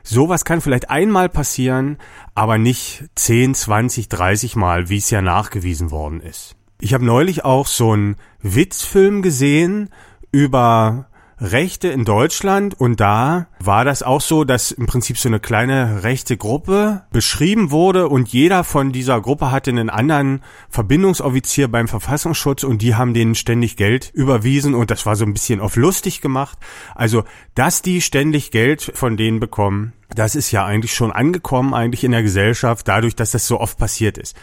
Sowas 0.03 0.45
kann 0.45 0.61
vielleicht 0.61 0.89
einmal 0.89 1.29
passieren, 1.29 1.97
aber 2.33 2.57
nicht 2.57 3.03
10, 3.15 3.53
20, 3.53 4.09
30 4.09 4.55
Mal, 4.55 4.89
wie 4.89 4.97
es 4.97 5.09
ja 5.11 5.21
nachgewiesen 5.21 5.91
worden 5.91 6.21
ist. 6.21 6.55
Ich 6.83 6.95
habe 6.95 7.05
neulich 7.05 7.45
auch 7.45 7.67
so 7.67 7.91
einen 7.91 8.15
Witzfilm 8.41 9.21
gesehen 9.21 9.91
über 10.31 11.05
Rechte 11.39 11.89
in 11.89 12.05
Deutschland 12.05 12.79
und 12.79 12.99
da 12.99 13.47
war 13.59 13.85
das 13.85 14.01
auch 14.01 14.19
so, 14.21 14.43
dass 14.45 14.71
im 14.71 14.87
Prinzip 14.87 15.19
so 15.19 15.29
eine 15.29 15.39
kleine 15.39 16.03
rechte 16.03 16.37
Gruppe 16.37 17.03
beschrieben 17.11 17.69
wurde 17.69 18.09
und 18.09 18.29
jeder 18.29 18.63
von 18.63 18.91
dieser 18.91 19.21
Gruppe 19.21 19.51
hatte 19.51 19.69
einen 19.69 19.91
anderen 19.91 20.41
Verbindungsoffizier 20.69 21.67
beim 21.67 21.87
Verfassungsschutz 21.87 22.63
und 22.63 22.81
die 22.81 22.95
haben 22.95 23.13
denen 23.13 23.35
ständig 23.35 23.77
Geld 23.77 24.09
überwiesen 24.13 24.73
und 24.73 24.89
das 24.89 25.05
war 25.05 25.15
so 25.15 25.23
ein 25.23 25.33
bisschen 25.33 25.59
auf 25.59 25.75
lustig 25.75 26.21
gemacht. 26.21 26.57
Also, 26.95 27.25
dass 27.53 27.83
die 27.83 28.01
ständig 28.01 28.49
Geld 28.49 28.91
von 28.95 29.17
denen 29.17 29.39
bekommen, 29.39 29.93
das 30.15 30.35
ist 30.35 30.51
ja 30.51 30.65
eigentlich 30.65 30.93
schon 30.93 31.11
angekommen 31.11 31.73
eigentlich 31.73 32.03
in 32.03 32.11
der 32.11 32.23
Gesellschaft 32.23 32.87
dadurch, 32.87 33.15
dass 33.15 33.31
das 33.31 33.47
so 33.47 33.59
oft 33.59 33.77
passiert 33.77 34.17
ist. 34.17 34.35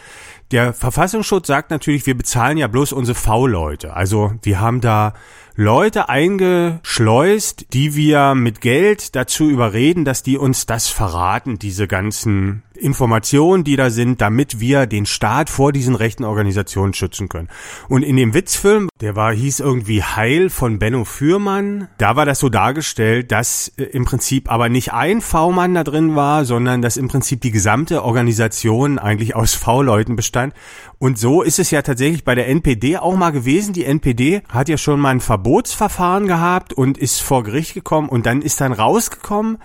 Der 0.51 0.73
Verfassungsschutz 0.73 1.47
sagt 1.47 1.71
natürlich, 1.71 2.07
wir 2.07 2.17
bezahlen 2.17 2.57
ja 2.57 2.69
bloß 2.69 2.93
unsere 2.93 3.15
V-Leute. 3.15 3.95
Also 3.95 4.33
wir 4.43 4.61
haben 4.61 4.81
da 4.81 5.13
Leute 5.61 6.09
eingeschleust, 6.09 7.73
die 7.73 7.97
wir 7.97 8.37
mit 8.37 8.61
Geld 8.61 9.17
dazu 9.17 9.51
überreden, 9.51 10.05
dass 10.05 10.23
die 10.23 10.39
uns 10.39 10.67
das 10.67 10.87
verraten, 10.87 11.59
diese 11.59 11.89
ganzen 11.89 12.63
Informationen, 12.79 13.65
die 13.65 13.77
da 13.77 13.91
sind, 13.91 14.21
damit 14.21 14.61
wir 14.61 14.87
den 14.87 15.05
Staat 15.05 15.51
vor 15.51 15.73
diesen 15.73 15.95
rechten 15.95 16.25
Organisationen 16.25 16.95
schützen 16.95 17.29
können. 17.29 17.49
Und 17.89 18.03
in 18.03 18.17
dem 18.17 18.35
Witzfilm, 18.35 18.89
der 19.01 19.17
war, 19.17 19.33
hieß 19.33 19.61
irgendwie 19.61 20.03
Heil 20.03 20.49
von 20.49 20.79
Benno 20.79 21.05
Fürmann, 21.05 21.89
da 21.99 22.17
war 22.17 22.25
das 22.25 22.39
so 22.39 22.49
dargestellt, 22.49 23.33
dass 23.33 23.73
äh, 23.77 23.83
im 23.83 24.05
Prinzip 24.05 24.51
aber 24.51 24.69
nicht 24.69 24.93
ein 24.93 25.21
V-Mann 25.21 25.75
da 25.75 25.85
drin 25.85 26.17
war, 26.17 26.45
sondern 26.45 26.83
dass 26.83 26.97
im 26.97 27.09
Prinzip 27.09 27.41
die 27.41 27.51
gesamte 27.51 28.05
Organisation 28.05 28.99
eigentlich 28.99 29.35
aus 29.35 29.55
V-Leuten 29.55 30.17
bestand. 30.17 30.55
Und 30.99 31.19
so 31.19 31.43
ist 31.43 31.59
es 31.59 31.71
ja 31.71 31.83
tatsächlich 31.83 32.25
bei 32.25 32.35
der 32.35 32.49
NPD 32.49 32.99
auch 32.99 33.15
mal 33.15 33.31
gewesen. 33.31 33.73
Die 33.73 33.85
NPD 33.85 34.43
hat 34.49 34.69
ja 34.69 34.77
schon 34.77 34.99
mal 34.99 35.11
ein 35.11 35.21
Verbotsverfahren 35.49 36.27
gehabt 36.27 36.75
und 36.75 36.99
ist 36.99 37.23
vor 37.23 37.43
Gericht 37.43 37.73
gekommen 37.73 38.11
und 38.11 38.27
dann 38.27 38.43
ist 38.43 38.61
dann 38.61 38.75
rausgekommen, 38.75 39.57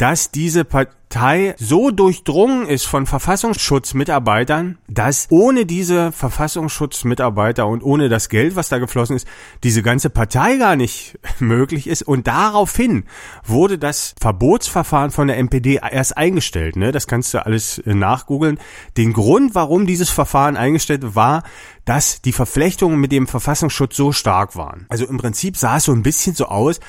dass 0.00 0.30
diese 0.30 0.64
Partei 0.64 1.54
so 1.58 1.90
durchdrungen 1.90 2.66
ist 2.66 2.86
von 2.86 3.04
Verfassungsschutzmitarbeitern, 3.04 4.78
dass 4.88 5.26
ohne 5.28 5.66
diese 5.66 6.10
Verfassungsschutzmitarbeiter 6.10 7.66
und 7.66 7.82
ohne 7.82 8.08
das 8.08 8.30
Geld, 8.30 8.56
was 8.56 8.70
da 8.70 8.78
geflossen 8.78 9.16
ist, 9.16 9.26
diese 9.62 9.82
ganze 9.82 10.08
Partei 10.08 10.56
gar 10.56 10.74
nicht 10.74 11.18
möglich 11.38 11.86
ist. 11.86 12.00
Und 12.00 12.28
daraufhin 12.28 13.04
wurde 13.44 13.76
das 13.76 14.14
Verbotsverfahren 14.18 15.10
von 15.10 15.26
der 15.26 15.36
NPD 15.36 15.80
erst 15.82 16.16
eingestellt. 16.16 16.76
Ne? 16.76 16.92
Das 16.92 17.06
kannst 17.06 17.34
du 17.34 17.44
alles 17.44 17.76
äh, 17.80 17.92
nachgoogeln. 17.92 18.58
Den 18.96 19.12
Grund, 19.12 19.54
warum 19.54 19.84
dieses 19.84 20.08
Verfahren 20.08 20.56
eingestellt 20.56 21.14
war, 21.14 21.42
dass 21.84 22.22
die 22.22 22.32
Verflechtungen 22.32 22.98
mit 22.98 23.12
dem 23.12 23.26
Verfassungsschutz 23.26 23.96
so 23.96 24.12
stark 24.12 24.56
waren. 24.56 24.86
Also 24.88 25.04
im 25.04 25.18
Prinzip 25.18 25.58
sah 25.58 25.76
es 25.76 25.84
so 25.84 25.92
ein 25.92 26.02
bisschen 26.02 26.34
so 26.34 26.46
aus, 26.46 26.80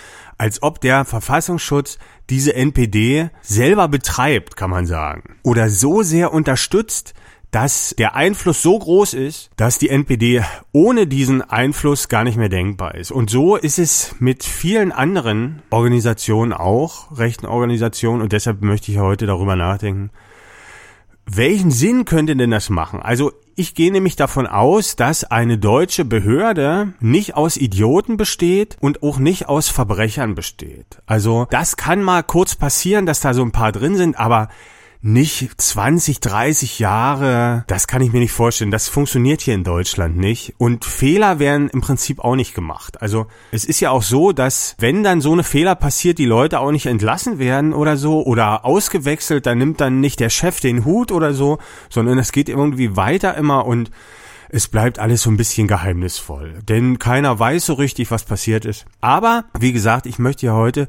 als 0.41 0.63
ob 0.63 0.81
der 0.81 1.05
Verfassungsschutz 1.05 1.99
diese 2.31 2.55
NPD 2.55 3.29
selber 3.43 3.87
betreibt, 3.87 4.55
kann 4.55 4.71
man 4.71 4.87
sagen. 4.87 5.35
Oder 5.43 5.69
so 5.69 6.01
sehr 6.01 6.33
unterstützt, 6.33 7.13
dass 7.51 7.93
der 7.95 8.15
Einfluss 8.15 8.63
so 8.63 8.79
groß 8.79 9.13
ist, 9.13 9.51
dass 9.55 9.77
die 9.77 9.89
NPD 9.89 10.41
ohne 10.71 11.05
diesen 11.05 11.43
Einfluss 11.43 12.09
gar 12.09 12.23
nicht 12.23 12.37
mehr 12.37 12.49
denkbar 12.49 12.95
ist. 12.95 13.11
Und 13.11 13.29
so 13.29 13.55
ist 13.55 13.77
es 13.77 14.15
mit 14.17 14.43
vielen 14.43 14.91
anderen 14.91 15.61
Organisationen 15.69 16.53
auch, 16.53 17.19
rechten 17.19 17.45
Organisationen, 17.45 18.23
und 18.23 18.31
deshalb 18.31 18.63
möchte 18.63 18.91
ich 18.91 18.97
heute 18.97 19.27
darüber 19.27 19.55
nachdenken, 19.55 20.09
welchen 21.27 21.69
Sinn 21.69 22.03
könnte 22.03 22.35
denn 22.35 22.49
das 22.49 22.71
machen? 22.71 22.99
Also 22.99 23.31
ich 23.61 23.75
gehe 23.75 23.91
nämlich 23.91 24.15
davon 24.15 24.47
aus, 24.47 24.95
dass 24.95 25.23
eine 25.23 25.59
deutsche 25.59 26.03
Behörde 26.03 26.93
nicht 26.99 27.35
aus 27.35 27.57
Idioten 27.57 28.17
besteht 28.17 28.75
und 28.81 29.03
auch 29.03 29.19
nicht 29.19 29.47
aus 29.47 29.69
Verbrechern 29.69 30.33
besteht. 30.33 31.01
Also 31.05 31.45
das 31.51 31.77
kann 31.77 32.01
mal 32.01 32.23
kurz 32.23 32.55
passieren, 32.55 33.05
dass 33.05 33.21
da 33.21 33.35
so 33.35 33.43
ein 33.43 33.51
paar 33.51 33.71
drin 33.71 33.95
sind, 33.95 34.19
aber 34.19 34.49
nicht 35.03 35.59
20, 35.59 36.19
30 36.19 36.79
Jahre, 36.79 37.63
das 37.67 37.87
kann 37.87 38.01
ich 38.01 38.13
mir 38.13 38.19
nicht 38.19 38.31
vorstellen. 38.31 38.69
Das 38.69 38.87
funktioniert 38.87 39.41
hier 39.41 39.55
in 39.55 39.63
Deutschland 39.63 40.15
nicht. 40.15 40.53
Und 40.59 40.85
Fehler 40.85 41.39
werden 41.39 41.69
im 41.69 41.81
Prinzip 41.81 42.19
auch 42.19 42.35
nicht 42.35 42.53
gemacht. 42.53 43.01
Also 43.01 43.25
es 43.51 43.65
ist 43.65 43.79
ja 43.79 43.89
auch 43.89 44.03
so, 44.03 44.31
dass 44.31 44.75
wenn 44.77 45.03
dann 45.03 45.21
so 45.21 45.33
eine 45.33 45.43
Fehler 45.43 45.73
passiert, 45.75 46.19
die 46.19 46.25
Leute 46.25 46.59
auch 46.59 46.71
nicht 46.71 46.85
entlassen 46.85 47.39
werden 47.39 47.73
oder 47.73 47.97
so 47.97 48.23
oder 48.23 48.63
ausgewechselt, 48.63 49.47
dann 49.47 49.57
nimmt 49.57 49.81
dann 49.81 49.99
nicht 49.99 50.19
der 50.19 50.29
Chef 50.29 50.59
den 50.59 50.85
Hut 50.85 51.11
oder 51.11 51.33
so, 51.33 51.57
sondern 51.89 52.19
es 52.19 52.31
geht 52.31 52.47
irgendwie 52.47 52.95
weiter 52.95 53.35
immer 53.35 53.65
und 53.65 53.89
es 54.49 54.67
bleibt 54.67 54.99
alles 54.99 55.23
so 55.23 55.31
ein 55.31 55.37
bisschen 55.37 55.67
geheimnisvoll. 55.67 56.59
Denn 56.67 56.99
keiner 56.99 57.39
weiß 57.39 57.65
so 57.65 57.73
richtig, 57.73 58.11
was 58.11 58.25
passiert 58.25 58.65
ist. 58.65 58.85
Aber, 58.99 59.45
wie 59.57 59.71
gesagt, 59.71 60.05
ich 60.05 60.19
möchte 60.19 60.45
ja 60.45 60.53
heute 60.53 60.87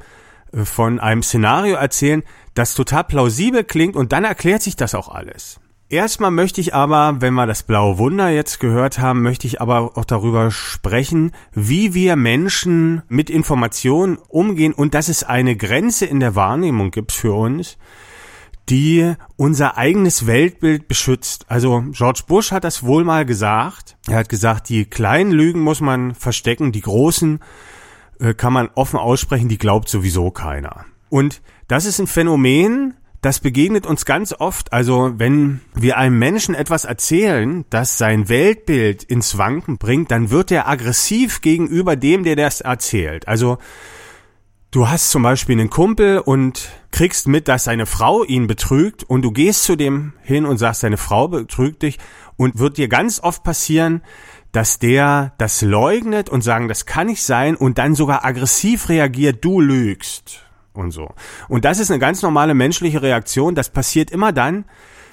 von 0.53 1.01
einem 1.01 1.23
Szenario 1.23 1.77
erzählen, 1.77 2.23
das 2.55 2.75
total 2.75 3.05
plausibel 3.05 3.65
klingt 3.65 3.97
und 3.97 4.13
dann 4.13 4.25
erklärt 4.25 4.63
sich 4.63 4.77
das 4.77 4.95
auch 4.95 5.09
alles. 5.09 5.61
Erstmal 5.89 6.31
möchte 6.31 6.63
ich 6.63 6.75
aber, 6.75 7.21
wenn 7.21 7.35
wir 7.35 7.47
das 7.47 7.65
blaue 7.65 7.99
Wunder 7.99 8.31
jetzt 8.31 8.61
gehört 8.61 8.99
haben, 8.99 9.21
möchte 9.21 9.47
ich 9.47 9.61
aber 9.61 9.99
auch 9.99 10.07
darüber 10.07 10.51
sprechen, 10.51 11.33
wie 11.53 11.93
wir 11.93 12.17
Menschen 12.17 13.03
mit 13.09 13.29
Informationen 13.29 14.17
umgehen 14.29 14.73
und 14.73 14.95
dass 14.95 15.09
es 15.09 15.23
eine 15.23 15.55
Grenze 15.55 16.07
in 16.07 16.19
der 16.19 16.35
Wahrnehmung 16.35 16.93
gibt 16.93 17.13
für 17.13 17.35
uns, 17.35 17.77
die 18.71 19.13
unser 19.37 19.77
eigenes 19.77 20.27
Weltbild 20.27 20.89
beschützt. 20.89 21.45
Also 21.49 21.85
George 21.91 22.23
Bush 22.27 22.53
hat 22.53 22.65
das 22.65 22.85
wohl 22.85 23.05
mal 23.05 23.27
gesagt. 23.27 23.99
Er 24.09 24.17
hat 24.17 24.31
gesagt, 24.31 24.71
die 24.71 24.87
kleinen 24.87 25.31
Lügen 25.31 25.61
muss 25.61 25.83
man 25.83 26.15
verstecken, 26.15 26.73
die 26.73 26.81
großen 26.81 27.37
äh, 27.37 27.41
kann 28.37 28.53
man 28.53 28.71
offen 28.75 28.99
aussprechen, 28.99 29.49
die 29.49 29.59
glaubt 29.59 29.89
sowieso 29.89 30.31
keiner. 30.31 30.85
Und 31.09 31.43
das 31.69 31.85
ist 31.85 31.99
ein 31.99 32.07
Phänomen, 32.07 32.95
das 33.23 33.39
begegnet 33.39 33.87
uns 33.87 34.05
ganz 34.05 34.33
oft. 34.33 34.73
Also 34.73 35.13
wenn 35.17 35.61
wir 35.75 35.97
einem 35.97 36.19
Menschen 36.19 36.55
etwas 36.55 36.85
erzählen, 36.85 37.65
das 37.71 37.97
sein 37.97 38.29
Weltbild 38.29 39.05
ins 39.05 39.39
Wanken 39.39 39.79
bringt, 39.79 40.11
dann 40.11 40.31
wird 40.31 40.51
er 40.51 40.69
aggressiv 40.69 41.41
gegenüber 41.41 41.95
dem, 41.97 42.25
der 42.25 42.35
das 42.37 42.61
erzählt. 42.61 43.29
Also 43.29 43.59
du 44.73 44.89
hast 44.89 45.11
zum 45.11 45.23
Beispiel 45.23 45.59
einen 45.59 45.71
Kumpel 45.71 46.19
und 46.19 46.71
kriegst 46.91 47.29
mit, 47.29 47.47
dass 47.47 47.65
seine 47.65 47.87
Frau 47.87 48.25
ihn 48.25 48.49
betrügt 48.49 49.05
und 49.05 49.23
du 49.23 49.31
gehst 49.31 49.63
zu 49.63 49.77
dem 49.77 50.15
hin 50.23 50.45
und 50.45 50.59
sagst, 50.59 50.83
deine 50.83 50.97
Frau 50.97 51.29
betrügt 51.29 51.83
dich 51.83 51.99
und 52.37 52.59
wird 52.59 52.77
dir 52.77 52.89
ganz 52.89 53.21
oft 53.21 53.45
passieren, 53.45 54.03
dass 54.53 54.79
der 54.79 55.33
das 55.39 55.63
leugnet 55.63 56.29
und 56.29 56.43
sagen, 56.43 56.69
das 56.69 56.87
kann 56.87 57.07
nicht 57.07 57.23
sein 57.23 57.57
und 57.57 57.79
dann 57.79 57.95
sogar 57.95 58.25
aggressiv 58.25 58.89
reagiert, 58.89 59.45
du 59.45 59.61
lügst 59.61 60.45
und 60.75 60.91
so. 60.91 61.15
Und 61.49 61.65
das 61.65 61.79
ist 61.79 61.91
eine 61.91 62.01
ganz 62.01 62.23
normale 62.23 62.55
menschliche 62.55 63.03
Reaktion. 63.03 63.55
Das 63.55 63.71
passiert 63.71 64.11
immer 64.11 64.33
dann, 64.33 64.67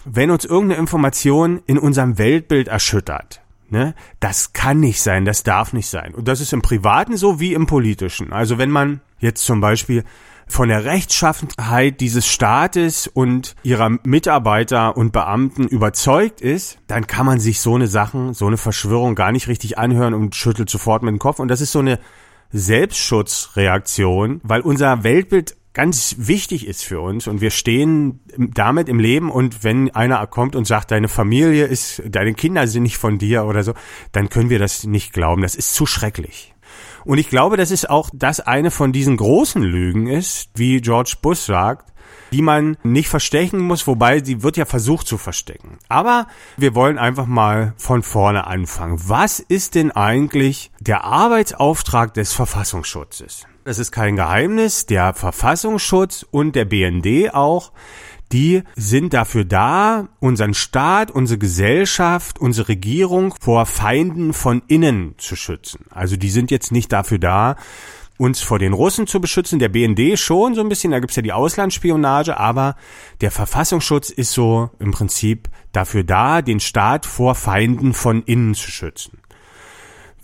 wenn 0.05 0.31
uns 0.31 0.46
irgendeine 0.46 0.79
Information 0.79 1.62
in 1.65 1.77
unserem 1.77 2.17
Weltbild 2.17 2.67
erschüttert. 2.67 3.41
Ne? 3.69 3.93
Das 4.19 4.53
kann 4.53 4.79
nicht 4.79 5.01
sein, 5.01 5.25
das 5.25 5.43
darf 5.43 5.74
nicht 5.74 5.88
sein. 5.88 6.15
Und 6.15 6.27
das 6.27 6.41
ist 6.41 6.53
im 6.53 6.62
Privaten 6.62 7.17
so 7.17 7.39
wie 7.39 7.53
im 7.53 7.67
Politischen. 7.67 8.34
Also 8.34 8.58
wenn 8.58 8.72
man 8.72 9.01
jetzt 9.19 9.46
zum 9.46 9.62
Beispiel 9.62 10.03
von 10.49 10.67
der 10.69 10.83
Rechtschaffenheit 10.83 12.01
dieses 12.01 12.27
Staates 12.27 13.07
und 13.07 13.55
ihrer 13.63 13.89
Mitarbeiter 14.03 14.97
und 14.97 15.13
Beamten 15.13 15.67
überzeugt 15.67 16.41
ist, 16.41 16.79
dann 16.87 17.07
kann 17.07 17.25
man 17.25 17.39
sich 17.39 17.61
so 17.61 17.75
eine 17.75 17.87
Sachen, 17.87 18.33
so 18.33 18.47
eine 18.47 18.57
Verschwörung 18.57 19.15
gar 19.15 19.31
nicht 19.31 19.47
richtig 19.47 19.77
anhören 19.77 20.13
und 20.13 20.35
schüttelt 20.35 20.69
sofort 20.69 21.03
mit 21.03 21.11
dem 21.11 21.19
Kopf. 21.19 21.39
Und 21.39 21.47
das 21.47 21.61
ist 21.61 21.71
so 21.71 21.79
eine 21.79 21.99
Selbstschutzreaktion, 22.51 24.41
weil 24.43 24.61
unser 24.61 25.03
Weltbild 25.03 25.55
ganz 25.73 26.15
wichtig 26.17 26.67
ist 26.67 26.83
für 26.83 26.99
uns 26.99 27.27
und 27.27 27.41
wir 27.41 27.51
stehen 27.51 28.19
damit 28.35 28.89
im 28.89 28.99
Leben 28.99 29.29
und 29.29 29.63
wenn 29.63 29.91
einer 29.91 30.25
kommt 30.27 30.55
und 30.55 30.65
sagt, 30.65 30.91
deine 30.91 31.07
Familie 31.07 31.65
ist, 31.65 32.01
deine 32.07 32.33
Kinder 32.33 32.67
sind 32.67 32.83
nicht 32.83 32.97
von 32.97 33.19
dir 33.19 33.45
oder 33.45 33.63
so, 33.63 33.73
dann 34.11 34.29
können 34.29 34.49
wir 34.49 34.59
das 34.59 34.83
nicht 34.85 35.13
glauben. 35.13 35.43
Das 35.43 35.55
ist 35.55 35.75
zu 35.75 35.85
schrecklich. 35.85 36.55
Und 37.05 37.17
ich 37.17 37.29
glaube, 37.29 37.57
dass 37.57 37.71
es 37.71 37.85
auch 37.85 38.09
das 38.13 38.39
eine 38.39 38.71
von 38.71 38.91
diesen 38.91 39.17
großen 39.17 39.61
Lügen 39.61 40.07
ist, 40.07 40.49
wie 40.55 40.81
George 40.81 41.15
Bush 41.21 41.39
sagt, 41.39 41.93
die 42.31 42.41
man 42.41 42.77
nicht 42.83 43.09
verstecken 43.09 43.59
muss, 43.59 43.87
wobei 43.87 44.23
sie 44.23 44.43
wird 44.43 44.57
ja 44.57 44.65
versucht 44.65 45.07
zu 45.07 45.17
verstecken. 45.17 45.79
Aber 45.87 46.27
wir 46.57 46.75
wollen 46.75 46.97
einfach 46.97 47.25
mal 47.25 47.73
von 47.77 48.03
vorne 48.03 48.47
anfangen. 48.47 48.99
Was 49.07 49.39
ist 49.39 49.75
denn 49.75 49.91
eigentlich 49.91 50.71
der 50.79 51.03
Arbeitsauftrag 51.03 52.13
des 52.13 52.33
Verfassungsschutzes? 52.33 53.45
Das 53.63 53.79
ist 53.79 53.91
kein 53.91 54.15
Geheimnis. 54.15 54.85
Der 54.85 55.13
Verfassungsschutz 55.13 56.25
und 56.29 56.55
der 56.55 56.65
BND 56.65 57.33
auch 57.33 57.71
die 58.31 58.63
sind 58.75 59.13
dafür 59.13 59.45
da, 59.45 60.07
unseren 60.19 60.53
Staat, 60.53 61.12
unsere 61.12 61.39
Gesellschaft, 61.39 62.39
unsere 62.39 62.69
Regierung 62.69 63.33
vor 63.39 63.65
Feinden 63.65 64.33
von 64.33 64.62
innen 64.67 65.15
zu 65.17 65.36
schützen. 65.36 65.86
Also 65.89 66.15
die 66.15 66.29
sind 66.29 66.51
jetzt 66.51 66.71
nicht 66.71 66.91
dafür 66.91 67.17
da, 67.17 67.55
uns 68.17 68.41
vor 68.41 68.59
den 68.59 68.74
Russen 68.74 69.07
zu 69.07 69.21
beschützen. 69.21 69.59
Der 69.59 69.69
BND 69.69 70.19
schon 70.19 70.53
so 70.53 70.62
ein 70.62 70.69
bisschen, 70.69 70.91
da 70.91 71.00
gibt's 71.00 71.15
ja 71.15 71.21
die 71.21 71.33
Auslandsspionage, 71.33 72.38
aber 72.38 72.75
der 73.21 73.31
Verfassungsschutz 73.31 74.09
ist 74.09 74.33
so 74.33 74.69
im 74.77 74.91
Prinzip 74.91 75.48
dafür 75.71 76.03
da, 76.03 76.41
den 76.41 76.59
Staat 76.59 77.05
vor 77.05 77.33
Feinden 77.33 77.93
von 77.93 78.21
innen 78.24 78.53
zu 78.55 78.69
schützen. 78.69 79.19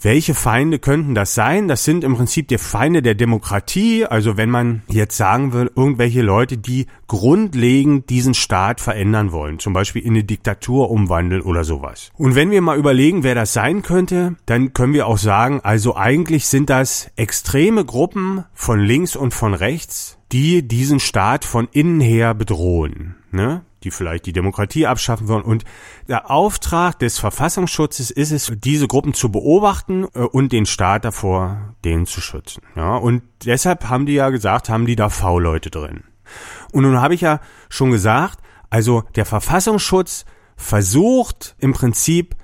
Welche 0.05 0.35
Feinde 0.35 0.77
könnten 0.77 1.15
das 1.15 1.33
sein? 1.33 1.67
Das 1.67 1.83
sind 1.83 2.03
im 2.03 2.15
Prinzip 2.15 2.47
die 2.47 2.59
Feinde 2.59 3.01
der 3.01 3.15
Demokratie. 3.15 4.05
Also 4.05 4.37
wenn 4.37 4.51
man 4.51 4.83
jetzt 4.87 5.17
sagen 5.17 5.51
will, 5.51 5.71
irgendwelche 5.75 6.21
Leute, 6.21 6.59
die 6.59 6.85
grundlegend 7.07 8.07
diesen 8.11 8.35
Staat 8.35 8.79
verändern 8.81 9.31
wollen, 9.31 9.57
zum 9.57 9.73
Beispiel 9.73 10.03
in 10.03 10.11
eine 10.11 10.23
Diktatur 10.23 10.91
umwandeln 10.91 11.41
oder 11.41 11.63
sowas. 11.63 12.11
Und 12.17 12.35
wenn 12.35 12.51
wir 12.51 12.61
mal 12.61 12.77
überlegen, 12.77 13.23
wer 13.23 13.33
das 13.33 13.53
sein 13.53 13.81
könnte, 13.81 14.35
dann 14.45 14.73
können 14.73 14.93
wir 14.93 15.07
auch 15.07 15.17
sagen, 15.17 15.61
also 15.63 15.95
eigentlich 15.95 16.45
sind 16.45 16.69
das 16.69 17.09
extreme 17.15 17.83
Gruppen 17.83 18.45
von 18.53 18.79
links 18.79 19.15
und 19.15 19.33
von 19.33 19.55
rechts, 19.55 20.19
die 20.31 20.67
diesen 20.67 20.99
Staat 20.99 21.45
von 21.45 21.67
innen 21.71 21.99
her 21.99 22.35
bedrohen. 22.35 23.15
Ne? 23.31 23.63
Die 23.85 23.91
vielleicht 23.91 24.25
die 24.25 24.33
Demokratie 24.33 24.87
abschaffen 24.87 25.27
wollen. 25.27 25.43
Und 25.43 25.63
der 26.07 26.29
Auftrag 26.29 26.99
des 26.99 27.19
Verfassungsschutzes 27.19 28.11
ist 28.11 28.31
es, 28.31 28.51
diese 28.57 28.87
Gruppen 28.87 29.13
zu 29.13 29.31
beobachten 29.31 30.07
äh, 30.13 30.19
und 30.19 30.51
den 30.51 30.65
Staat 30.65 31.05
davor, 31.05 31.75
denen 31.85 32.05
zu 32.05 32.19
schützen. 32.19 32.63
Ja, 32.75 32.97
und 32.97 33.21
deshalb 33.45 33.87
haben 33.89 34.05
die 34.05 34.13
ja 34.13 34.29
gesagt, 34.29 34.69
haben 34.69 34.85
die 34.85 34.95
da 34.95 35.09
V-Leute 35.09 35.69
drin. 35.69 36.03
Und 36.71 36.83
nun 36.83 36.99
habe 36.99 37.13
ich 37.13 37.21
ja 37.21 37.39
schon 37.69 37.91
gesagt, 37.91 38.39
also 38.69 39.03
der 39.15 39.25
Verfassungsschutz 39.25 40.25
versucht 40.57 41.55
im 41.59 41.73
Prinzip 41.73 42.35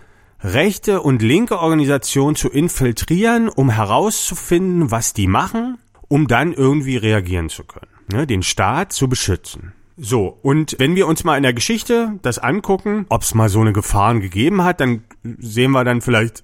rechte 0.43 1.01
und 1.01 1.21
linke 1.21 1.60
Organisationen 1.60 2.36
zu 2.36 2.50
infiltrieren, 2.50 3.50
um 3.50 3.69
herauszufinden, 3.69 4.91
was 4.91 5.13
die 5.13 5.27
machen, 5.27 5.77
um 6.07 6.27
dann 6.27 6.53
irgendwie 6.53 6.98
reagieren 6.98 7.50
zu 7.50 7.63
können, 7.63 7.91
ne, 8.12 8.27
den 8.27 8.43
Staat 8.43 8.93
zu 8.93 9.07
beschützen. 9.07 9.74
So, 10.03 10.39
und 10.41 10.77
wenn 10.79 10.96
wir 10.96 11.05
uns 11.05 11.24
mal 11.24 11.38
in 11.38 11.43
der 11.43 11.53
Geschichte 11.53 12.17
das 12.24 12.39
angucken, 12.39 13.05
ob 13.10 13.22
es 13.22 13.36
mal 13.36 13.50
so 13.50 13.62
eine 13.62 13.72
Gefahren 13.72 14.20
gegeben 14.20 14.63
hat, 14.63 14.79
dann 14.79 15.03
sehen 15.38 15.70
wir 15.70 15.84
dann 15.84 16.01
vielleicht 16.01 16.43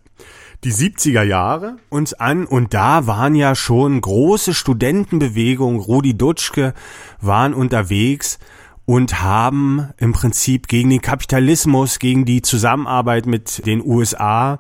die 0.63 0.71
70er 0.71 1.23
Jahre 1.23 1.77
uns 1.89 2.13
an. 2.13 2.45
Und 2.45 2.75
da 2.75 3.07
waren 3.07 3.33
ja 3.33 3.55
schon 3.55 3.99
große 3.99 4.53
Studentenbewegungen, 4.53 5.79
Rudi 5.79 6.15
Dutschke 6.15 6.75
waren 7.19 7.55
unterwegs 7.55 8.37
und 8.85 9.23
haben 9.23 9.89
im 9.97 10.13
Prinzip 10.13 10.67
gegen 10.67 10.91
den 10.91 11.01
Kapitalismus, 11.01 11.97
gegen 11.97 12.25
die 12.25 12.43
Zusammenarbeit 12.43 13.25
mit 13.25 13.65
den 13.65 13.83
USA 13.83 14.59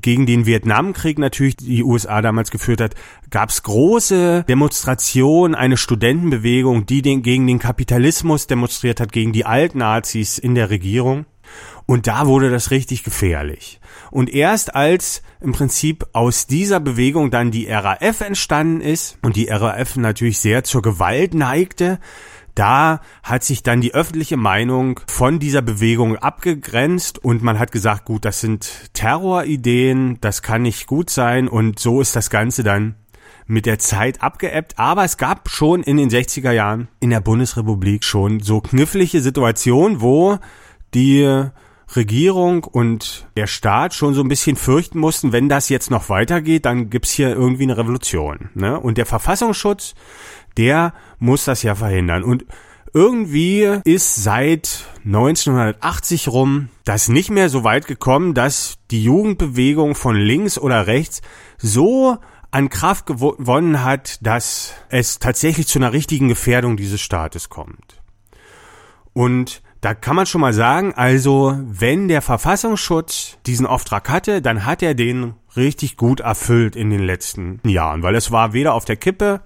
gegen 0.00 0.26
den 0.26 0.46
Vietnamkrieg 0.46 1.18
natürlich 1.18 1.56
die 1.56 1.82
USA 1.82 2.22
damals 2.22 2.50
geführt 2.50 2.80
hat, 2.80 2.94
gab 3.30 3.50
es 3.50 3.62
große 3.62 4.44
Demonstrationen, 4.48 5.54
eine 5.54 5.76
Studentenbewegung, 5.76 6.86
die 6.86 7.02
den, 7.02 7.22
gegen 7.22 7.46
den 7.46 7.58
Kapitalismus 7.58 8.46
demonstriert 8.46 9.00
hat, 9.00 9.12
gegen 9.12 9.32
die 9.32 9.44
Altnazis 9.44 10.38
in 10.38 10.54
der 10.54 10.70
Regierung. 10.70 11.26
Und 11.86 12.08
da 12.08 12.26
wurde 12.26 12.50
das 12.50 12.70
richtig 12.70 13.04
gefährlich. 13.04 13.80
Und 14.10 14.32
erst 14.32 14.74
als 14.74 15.22
im 15.40 15.52
Prinzip 15.52 16.06
aus 16.12 16.46
dieser 16.46 16.80
Bewegung 16.80 17.30
dann 17.30 17.50
die 17.50 17.68
RAF 17.68 18.20
entstanden 18.20 18.80
ist 18.80 19.18
und 19.22 19.36
die 19.36 19.48
RAF 19.48 19.96
natürlich 19.96 20.40
sehr 20.40 20.64
zur 20.64 20.82
Gewalt 20.82 21.34
neigte, 21.34 22.00
da 22.56 23.00
hat 23.22 23.44
sich 23.44 23.62
dann 23.62 23.80
die 23.80 23.94
öffentliche 23.94 24.36
Meinung 24.36 24.98
von 25.06 25.38
dieser 25.38 25.62
Bewegung 25.62 26.16
abgegrenzt 26.16 27.22
und 27.22 27.42
man 27.42 27.58
hat 27.58 27.70
gesagt, 27.70 28.04
gut, 28.06 28.24
das 28.24 28.40
sind 28.40 28.90
Terrorideen, 28.94 30.18
das 30.20 30.42
kann 30.42 30.62
nicht 30.62 30.86
gut 30.86 31.10
sein 31.10 31.46
und 31.48 31.78
so 31.78 32.00
ist 32.00 32.16
das 32.16 32.30
Ganze 32.30 32.64
dann 32.64 32.96
mit 33.46 33.66
der 33.66 33.78
Zeit 33.78 34.22
abgeebbt, 34.22 34.78
aber 34.78 35.04
es 35.04 35.18
gab 35.18 35.48
schon 35.48 35.82
in 35.82 35.98
den 35.98 36.10
60er 36.10 36.50
Jahren 36.50 36.88
in 36.98 37.10
der 37.10 37.20
Bundesrepublik 37.20 38.02
schon 38.02 38.40
so 38.40 38.60
knifflige 38.60 39.20
Situationen, 39.20 40.00
wo 40.00 40.38
die 40.94 41.50
Regierung 41.94 42.64
und 42.64 43.28
der 43.36 43.46
Staat 43.46 43.94
schon 43.94 44.14
so 44.14 44.22
ein 44.22 44.28
bisschen 44.28 44.56
fürchten 44.56 44.98
mussten, 44.98 45.32
wenn 45.32 45.48
das 45.48 45.68
jetzt 45.68 45.90
noch 45.90 46.08
weitergeht, 46.08 46.64
dann 46.64 46.90
gibt's 46.90 47.12
hier 47.12 47.30
irgendwie 47.30 47.62
eine 47.62 47.76
Revolution. 47.76 48.50
Ne? 48.54 48.80
Und 48.80 48.98
der 48.98 49.06
Verfassungsschutz, 49.06 49.94
der 50.56 50.94
muss 51.18 51.44
das 51.44 51.62
ja 51.62 51.74
verhindern. 51.74 52.24
Und 52.24 52.46
irgendwie 52.92 53.80
ist 53.84 54.16
seit 54.16 54.86
1980 55.04 56.28
rum 56.28 56.68
das 56.84 57.08
nicht 57.08 57.30
mehr 57.30 57.48
so 57.48 57.62
weit 57.62 57.86
gekommen, 57.86 58.32
dass 58.32 58.78
die 58.90 59.04
Jugendbewegung 59.04 59.94
von 59.94 60.16
links 60.16 60.58
oder 60.58 60.86
rechts 60.86 61.20
so 61.58 62.16
an 62.50 62.70
Kraft 62.70 63.06
gewonnen 63.06 63.84
hat, 63.84 64.24
dass 64.24 64.72
es 64.88 65.18
tatsächlich 65.18 65.66
zu 65.66 65.78
einer 65.78 65.92
richtigen 65.92 66.28
Gefährdung 66.28 66.76
dieses 66.76 67.00
Staates 67.02 67.50
kommt. 67.50 68.00
Und 69.12 69.62
da 69.82 69.94
kann 69.94 70.16
man 70.16 70.26
schon 70.26 70.40
mal 70.40 70.54
sagen, 70.54 70.94
also 70.94 71.54
wenn 71.64 72.08
der 72.08 72.22
Verfassungsschutz 72.22 73.36
diesen 73.46 73.66
Auftrag 73.66 74.08
hatte, 74.08 74.40
dann 74.40 74.64
hat 74.64 74.82
er 74.82 74.94
den 74.94 75.34
richtig 75.54 75.96
gut 75.96 76.20
erfüllt 76.20 76.76
in 76.76 76.90
den 76.90 77.02
letzten 77.02 77.60
Jahren, 77.64 78.02
weil 78.02 78.14
es 78.14 78.32
war 78.32 78.52
weder 78.52 78.74
auf 78.74 78.84
der 78.84 78.96
Kippe 78.96 79.42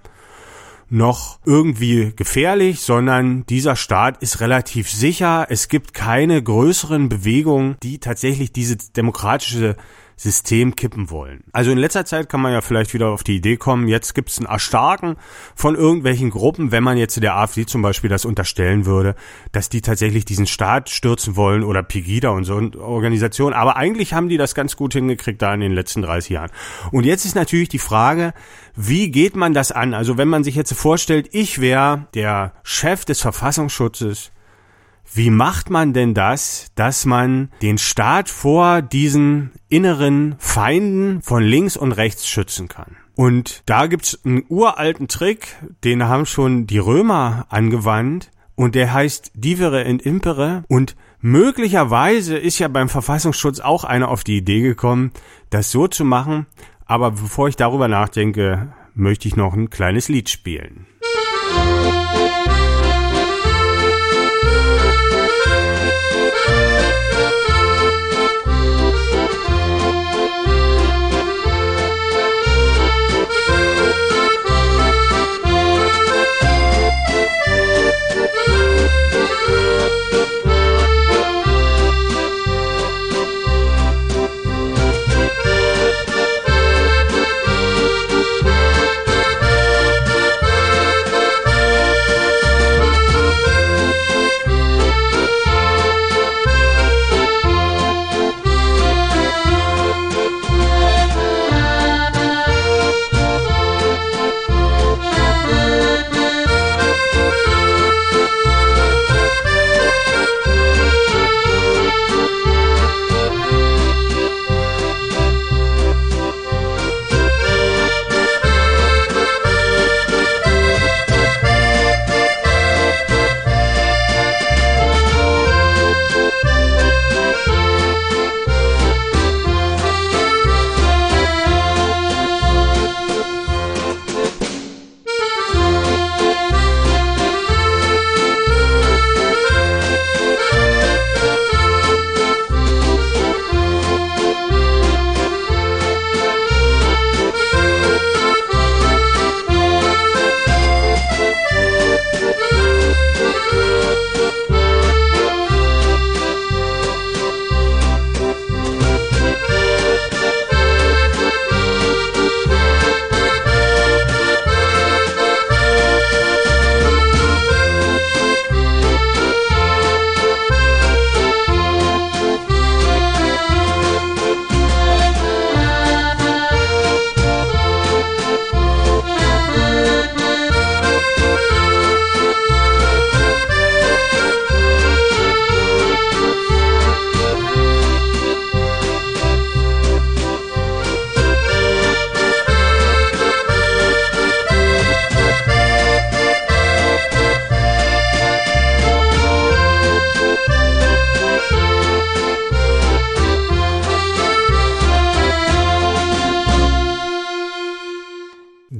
noch 0.91 1.39
irgendwie 1.45 2.11
gefährlich, 2.15 2.81
sondern 2.81 3.45
dieser 3.45 3.75
Staat 3.75 4.21
ist 4.21 4.41
relativ 4.41 4.91
sicher. 4.91 5.47
Es 5.49 5.67
gibt 5.67 5.93
keine 5.93 6.41
größeren 6.43 7.07
Bewegungen, 7.09 7.77
die 7.81 7.99
tatsächlich 7.99 8.51
diese 8.51 8.75
demokratische 8.75 9.77
System 10.21 10.75
kippen 10.75 11.09
wollen. 11.09 11.43
Also 11.51 11.71
in 11.71 11.79
letzter 11.79 12.05
Zeit 12.05 12.29
kann 12.29 12.41
man 12.41 12.53
ja 12.53 12.61
vielleicht 12.61 12.93
wieder 12.93 13.09
auf 13.09 13.23
die 13.23 13.37
Idee 13.37 13.57
kommen, 13.57 13.87
jetzt 13.87 14.13
gibt 14.13 14.29
es 14.29 14.39
ein 14.39 14.45
Erstarken 14.45 15.15
von 15.55 15.73
irgendwelchen 15.73 16.29
Gruppen, 16.29 16.71
wenn 16.71 16.83
man 16.83 16.97
jetzt 16.97 17.19
der 17.23 17.35
AfD 17.35 17.65
zum 17.65 17.81
Beispiel 17.81 18.09
das 18.09 18.23
unterstellen 18.23 18.85
würde, 18.85 19.15
dass 19.51 19.69
die 19.69 19.81
tatsächlich 19.81 20.23
diesen 20.23 20.45
Staat 20.45 20.91
stürzen 20.91 21.35
wollen 21.35 21.63
oder 21.63 21.81
Pegida 21.81 22.29
und 22.29 22.43
so 22.43 22.53
Organisationen. 22.79 23.55
Aber 23.55 23.77
eigentlich 23.77 24.13
haben 24.13 24.29
die 24.29 24.37
das 24.37 24.53
ganz 24.53 24.75
gut 24.75 24.93
hingekriegt 24.93 25.41
da 25.41 25.55
in 25.55 25.59
den 25.59 25.71
letzten 25.71 26.03
30 26.03 26.29
Jahren. 26.29 26.51
Und 26.91 27.07
jetzt 27.07 27.25
ist 27.25 27.33
natürlich 27.33 27.69
die 27.69 27.79
Frage, 27.79 28.33
wie 28.75 29.09
geht 29.09 29.35
man 29.35 29.55
das 29.55 29.71
an? 29.71 29.95
Also 29.95 30.19
wenn 30.19 30.27
man 30.27 30.43
sich 30.43 30.53
jetzt 30.53 30.73
vorstellt, 30.73 31.29
ich 31.31 31.59
wäre 31.59 32.05
der 32.13 32.53
Chef 32.61 33.05
des 33.05 33.21
Verfassungsschutzes, 33.21 34.31
wie 35.13 35.29
macht 35.29 35.69
man 35.69 35.93
denn 35.93 36.13
das, 36.13 36.71
dass 36.75 37.05
man 37.05 37.49
den 37.61 37.77
Staat 37.77 38.29
vor 38.29 38.81
diesen 38.81 39.51
inneren 39.67 40.35
Feinden 40.39 41.21
von 41.21 41.43
links 41.43 41.75
und 41.75 41.91
rechts 41.91 42.27
schützen 42.27 42.67
kann? 42.67 42.95
Und 43.15 43.63
da 43.65 43.87
gibt's 43.87 44.19
einen 44.23 44.45
uralten 44.47 45.07
Trick, 45.07 45.55
den 45.83 46.07
haben 46.07 46.25
schon 46.25 46.65
die 46.65 46.77
Römer 46.77 47.45
angewandt 47.49 48.31
und 48.55 48.75
der 48.75 48.93
heißt 48.93 49.31
Divere 49.35 49.83
in 49.83 49.99
Impere 49.99 50.63
und 50.67 50.95
möglicherweise 51.19 52.37
ist 52.37 52.59
ja 52.59 52.67
beim 52.67 52.89
Verfassungsschutz 52.89 53.59
auch 53.59 53.83
einer 53.83 54.07
auf 54.07 54.23
die 54.23 54.37
Idee 54.37 54.61
gekommen, 54.61 55.11
das 55.49 55.71
so 55.71 55.87
zu 55.87 56.05
machen, 56.05 56.47
aber 56.85 57.11
bevor 57.11 57.47
ich 57.47 57.55
darüber 57.55 57.87
nachdenke, 57.87 58.73
möchte 58.93 59.27
ich 59.27 59.35
noch 59.35 59.53
ein 59.53 59.69
kleines 59.69 60.07
Lied 60.07 60.29
spielen. 60.29 60.87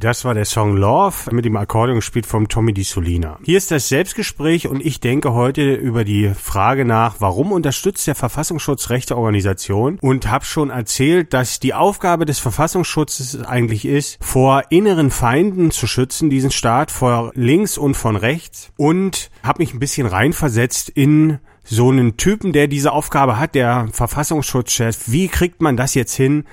Das 0.01 0.25
war 0.25 0.33
der 0.33 0.45
Song 0.45 0.77
Love 0.77 1.29
mit 1.31 1.45
dem 1.45 1.55
Akkordeon 1.55 1.97
gespielt 1.97 2.25
vom 2.25 2.47
Tommy 2.47 2.73
Di 2.73 2.81
Solina. 2.81 3.37
Hier 3.43 3.59
ist 3.59 3.69
das 3.69 3.87
Selbstgespräch 3.87 4.67
und 4.67 4.83
ich 4.83 4.99
denke 4.99 5.33
heute 5.33 5.75
über 5.75 6.03
die 6.03 6.29
Frage 6.33 6.85
nach, 6.85 7.17
warum 7.19 7.51
unterstützt 7.51 8.07
der 8.07 8.15
Verfassungsschutz 8.15 8.89
rechte 8.89 9.15
Organisation 9.15 9.99
und 10.01 10.27
habe 10.27 10.43
schon 10.43 10.71
erzählt, 10.71 11.35
dass 11.35 11.59
die 11.59 11.75
Aufgabe 11.75 12.25
des 12.25 12.39
Verfassungsschutzes 12.39 13.43
eigentlich 13.43 13.85
ist, 13.85 14.17
vor 14.21 14.63
inneren 14.71 15.11
Feinden 15.11 15.69
zu 15.69 15.85
schützen, 15.85 16.31
diesen 16.31 16.49
Staat 16.49 16.89
vor 16.89 17.31
links 17.35 17.77
und 17.77 17.93
von 17.93 18.15
rechts 18.15 18.71
und 18.77 19.29
habe 19.43 19.61
mich 19.61 19.71
ein 19.75 19.79
bisschen 19.79 20.07
reinversetzt 20.07 20.89
in 20.89 21.37
so 21.63 21.91
einen 21.91 22.17
Typen, 22.17 22.53
der 22.53 22.65
diese 22.65 22.91
Aufgabe 22.91 23.37
hat, 23.37 23.53
der 23.53 23.87
Verfassungsschutzchef. 23.91 25.11
Wie 25.11 25.27
kriegt 25.27 25.61
man 25.61 25.77
das 25.77 25.93
jetzt 25.93 26.15
hin? 26.15 26.45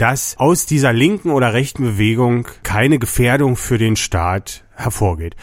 Dass 0.00 0.38
aus 0.38 0.64
dieser 0.64 0.94
linken 0.94 1.30
oder 1.30 1.52
rechten 1.52 1.82
Bewegung 1.82 2.48
keine 2.62 2.98
Gefährdung 2.98 3.56
für 3.56 3.76
den 3.76 3.96
Staat 3.96 4.64
hervorgeht. 4.74 5.36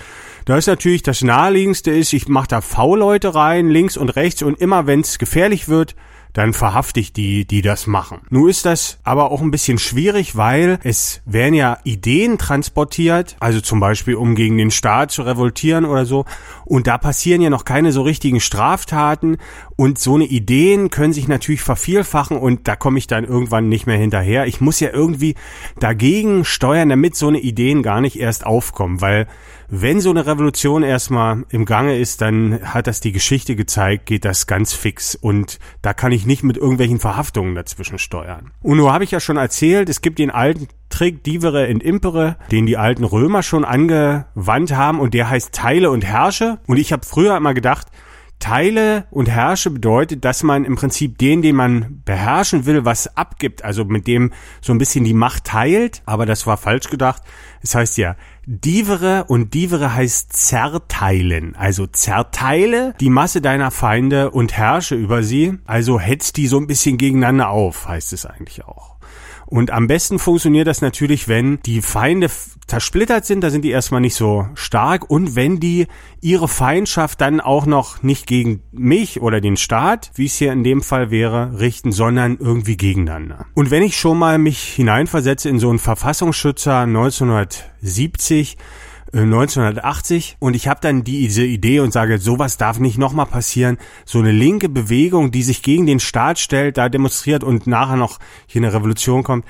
Da 0.45 0.57
ist 0.57 0.65
natürlich 0.65 1.03
das 1.03 1.21
naheliegendste 1.21 1.91
ist, 1.91 2.11
ich 2.11 2.27
mache 2.27 2.47
da 2.47 2.61
V-Leute 2.61 3.35
rein, 3.35 3.69
links 3.69 3.97
und 3.97 4.09
rechts 4.15 4.41
und 4.41 4.59
immer 4.59 4.87
wenn 4.87 5.01
es 5.01 5.19
gefährlich 5.19 5.67
wird, 5.67 5.95
dann 6.37 6.53
verhafte 6.53 6.99
ich 6.99 7.13
die, 7.13 7.45
die 7.45 7.63
das 7.63 7.87
machen. 7.87 8.19
Nun 8.29 8.47
ist 8.47 8.63
das 8.67 8.99
aber 9.03 9.31
auch 9.31 9.41
ein 9.41 9.49
bisschen 9.49 9.79
schwierig, 9.79 10.35
weil 10.37 10.77
es 10.83 11.23
werden 11.25 11.55
ja 11.55 11.79
Ideen 11.83 12.37
transportiert, 12.37 13.35
also 13.39 13.59
zum 13.59 13.79
Beispiel 13.79 14.13
um 14.13 14.35
gegen 14.35 14.55
den 14.55 14.69
Staat 14.69 15.09
zu 15.09 15.23
revoltieren 15.23 15.83
oder 15.83 16.05
so, 16.05 16.25
und 16.63 16.85
da 16.85 16.99
passieren 16.99 17.41
ja 17.41 17.49
noch 17.49 17.65
keine 17.65 17.91
so 17.91 18.03
richtigen 18.03 18.39
Straftaten 18.39 19.37
und 19.77 19.97
so 19.97 20.13
eine 20.13 20.25
Ideen 20.25 20.91
können 20.91 21.11
sich 21.11 21.27
natürlich 21.27 21.61
vervielfachen 21.61 22.37
und 22.37 22.67
da 22.67 22.75
komme 22.75 22.99
ich 22.99 23.07
dann 23.07 23.23
irgendwann 23.23 23.67
nicht 23.67 23.87
mehr 23.87 23.97
hinterher. 23.97 24.45
Ich 24.45 24.61
muss 24.61 24.79
ja 24.79 24.91
irgendwie 24.93 25.33
dagegen 25.79 26.45
steuern, 26.45 26.89
damit 26.89 27.15
so 27.15 27.29
eine 27.29 27.39
Ideen 27.39 27.81
gar 27.81 27.99
nicht 27.99 28.19
erst 28.19 28.45
aufkommen, 28.45 29.01
weil 29.01 29.25
wenn 29.69 29.99
so 29.99 30.09
eine 30.09 30.25
Revolution 30.25 30.83
erstmal 30.83 31.43
im 31.49 31.65
Gange 31.65 31.97
ist, 31.97 32.21
dann 32.21 32.59
hat 32.61 32.87
das 32.87 33.01
die 33.01 33.11
Geschichte 33.11 33.55
gezeigt, 33.55 34.05
geht 34.05 34.23
das 34.23 34.47
ganz 34.47 34.73
fix. 34.73 35.15
Und 35.15 35.59
da 35.81 35.93
kann 35.93 36.11
ich 36.11 36.25
nicht 36.25 36.43
mit 36.43 36.57
irgendwelchen 36.57 36.99
Verhaftungen 36.99 37.53
dazwischen 37.53 37.99
steuern. 37.99 38.51
Und 38.61 38.77
nur 38.77 38.93
habe 38.93 39.03
ich 39.03 39.11
ja 39.11 39.19
schon 39.19 39.37
erzählt, 39.37 39.89
es 39.89 40.01
gibt 40.01 40.19
den 40.19 40.31
alten 40.31 40.67
Trick 40.89 41.23
Divere 41.23 41.67
in 41.67 41.81
Impere, 41.81 42.37
den 42.51 42.65
die 42.65 42.77
alten 42.77 43.03
Römer 43.03 43.43
schon 43.43 43.65
angewandt 43.65 44.71
haben. 44.73 44.99
Und 44.99 45.13
der 45.13 45.29
heißt 45.29 45.53
Teile 45.53 45.91
und 45.91 46.05
Herrsche. 46.05 46.59
Und 46.65 46.77
ich 46.77 46.93
habe 46.93 47.05
früher 47.05 47.35
immer 47.35 47.53
gedacht, 47.53 47.87
Teile 48.39 49.07
und 49.09 49.29
Herrsche 49.29 49.71
bedeutet, 49.71 50.23
dass 50.23 50.43
man 50.43 50.63
im 50.63 50.75
Prinzip 50.75 51.17
den, 51.17 51.41
den 51.41 51.55
man 51.55 52.01
beherrschen 52.05 52.65
will, 52.65 52.85
was 52.85 53.17
abgibt, 53.17 53.63
also 53.63 53.85
mit 53.85 54.07
dem 54.07 54.31
so 54.61 54.73
ein 54.73 54.77
bisschen 54.77 55.03
die 55.03 55.13
Macht 55.13 55.45
teilt, 55.45 56.01
aber 56.05 56.25
das 56.25 56.45
war 56.45 56.57
falsch 56.57 56.89
gedacht. 56.89 57.23
Es 57.61 57.73
heißt 57.73 57.97
ja 57.97 58.15
Divere 58.45 59.25
und 59.25 59.53
Divere 59.53 59.93
heißt 59.93 60.31
zerteilen. 60.33 61.55
Also 61.55 61.87
zerteile 61.87 62.93
die 62.99 63.09
Masse 63.09 63.41
deiner 63.41 63.71
Feinde 63.71 64.31
und 64.31 64.53
herrsche 64.53 64.95
über 64.95 65.23
sie. 65.23 65.57
Also 65.65 65.99
hetzt 65.99 66.37
die 66.37 66.47
so 66.47 66.57
ein 66.57 66.67
bisschen 66.67 66.97
gegeneinander 66.97 67.49
auf, 67.49 67.87
heißt 67.87 68.13
es 68.13 68.25
eigentlich 68.25 68.63
auch. 68.65 68.96
Und 69.47 69.71
am 69.71 69.87
besten 69.87 70.19
funktioniert 70.19 70.67
das 70.67 70.81
natürlich, 70.81 71.29
wenn 71.29 71.59
die 71.65 71.81
Feinde 71.81 72.29
zersplittert 72.67 73.25
sind, 73.25 73.41
da 73.41 73.49
sind 73.49 73.63
die 73.63 73.69
erstmal 73.71 74.01
nicht 74.01 74.15
so 74.15 74.47
stark 74.55 75.09
und 75.09 75.37
wenn 75.37 75.61
die 75.61 75.87
ihre 76.19 76.49
Feindschaft 76.49 77.21
dann 77.21 77.39
auch 77.39 77.65
noch 77.65 78.03
nicht 78.03 78.27
gegen 78.27 78.61
mich 78.73 79.21
oder 79.21 79.39
den 79.39 79.55
Staat, 79.55 80.11
wie 80.15 80.25
es 80.25 80.35
hier 80.35 80.51
in 80.51 80.65
dem 80.65 80.81
Fall 80.81 81.11
wäre, 81.11 81.59
richten, 81.59 81.93
sondern 81.93 82.37
irgendwie 82.39 82.75
gegeneinander. 82.75 83.45
Und 83.53 83.71
wenn 83.71 83.83
ich 83.83 83.97
schon 83.97 84.19
mal 84.19 84.37
mich 84.37 84.59
hineinversetze 84.59 85.47
in 85.47 85.59
so 85.59 85.69
einen 85.69 85.79
Verfassungsschützer 85.79 86.79
1970, 86.79 88.57
1980 89.13 90.31
äh, 90.31 90.35
und 90.39 90.55
ich 90.55 90.67
habe 90.67 90.79
dann 90.81 91.03
diese 91.03 91.43
Idee 91.43 91.79
und 91.79 91.93
sage, 91.93 92.19
sowas 92.19 92.57
darf 92.57 92.79
nicht 92.79 92.97
nochmal 92.97 93.25
passieren. 93.25 93.77
So 94.05 94.19
eine 94.19 94.31
linke 94.31 94.69
Bewegung, 94.69 95.31
die 95.31 95.43
sich 95.43 95.61
gegen 95.61 95.85
den 95.85 95.99
Staat 95.99 96.39
stellt, 96.39 96.77
da 96.77 96.89
demonstriert 96.89 97.43
und 97.43 97.67
nachher 97.67 97.97
noch 97.97 98.19
hier 98.45 98.61
eine 98.61 98.73
Revolution 98.73 99.23
kommt. 99.23 99.45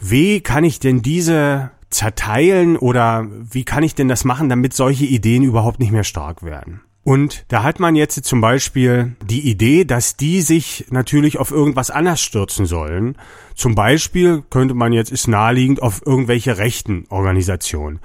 Wie 0.00 0.40
kann 0.40 0.64
ich 0.64 0.80
denn 0.80 1.02
diese 1.02 1.70
zerteilen 1.90 2.76
oder 2.76 3.26
wie 3.28 3.64
kann 3.64 3.84
ich 3.84 3.94
denn 3.94 4.08
das 4.08 4.24
machen, 4.24 4.48
damit 4.48 4.74
solche 4.74 5.04
Ideen 5.04 5.42
überhaupt 5.42 5.80
nicht 5.80 5.92
mehr 5.92 6.04
stark 6.04 6.42
werden? 6.42 6.80
Und 7.04 7.44
da 7.48 7.62
hat 7.62 7.80
man 7.80 7.96
jetzt 7.96 8.24
zum 8.24 8.40
Beispiel 8.40 9.14
die 9.22 9.48
Idee, 9.48 9.84
dass 9.84 10.16
die 10.16 10.40
sich 10.40 10.86
natürlich 10.88 11.38
auf 11.38 11.50
irgendwas 11.50 11.90
anders 11.90 12.22
stürzen 12.22 12.64
sollen. 12.64 13.16
Zum 13.54 13.74
Beispiel 13.74 14.42
könnte 14.50 14.74
man 14.74 14.92
jetzt, 14.92 15.12
ist 15.12 15.28
naheliegend, 15.28 15.80
auf 15.82 16.02
irgendwelche 16.04 16.58
rechten 16.58 17.06
Organisationen. 17.08 18.00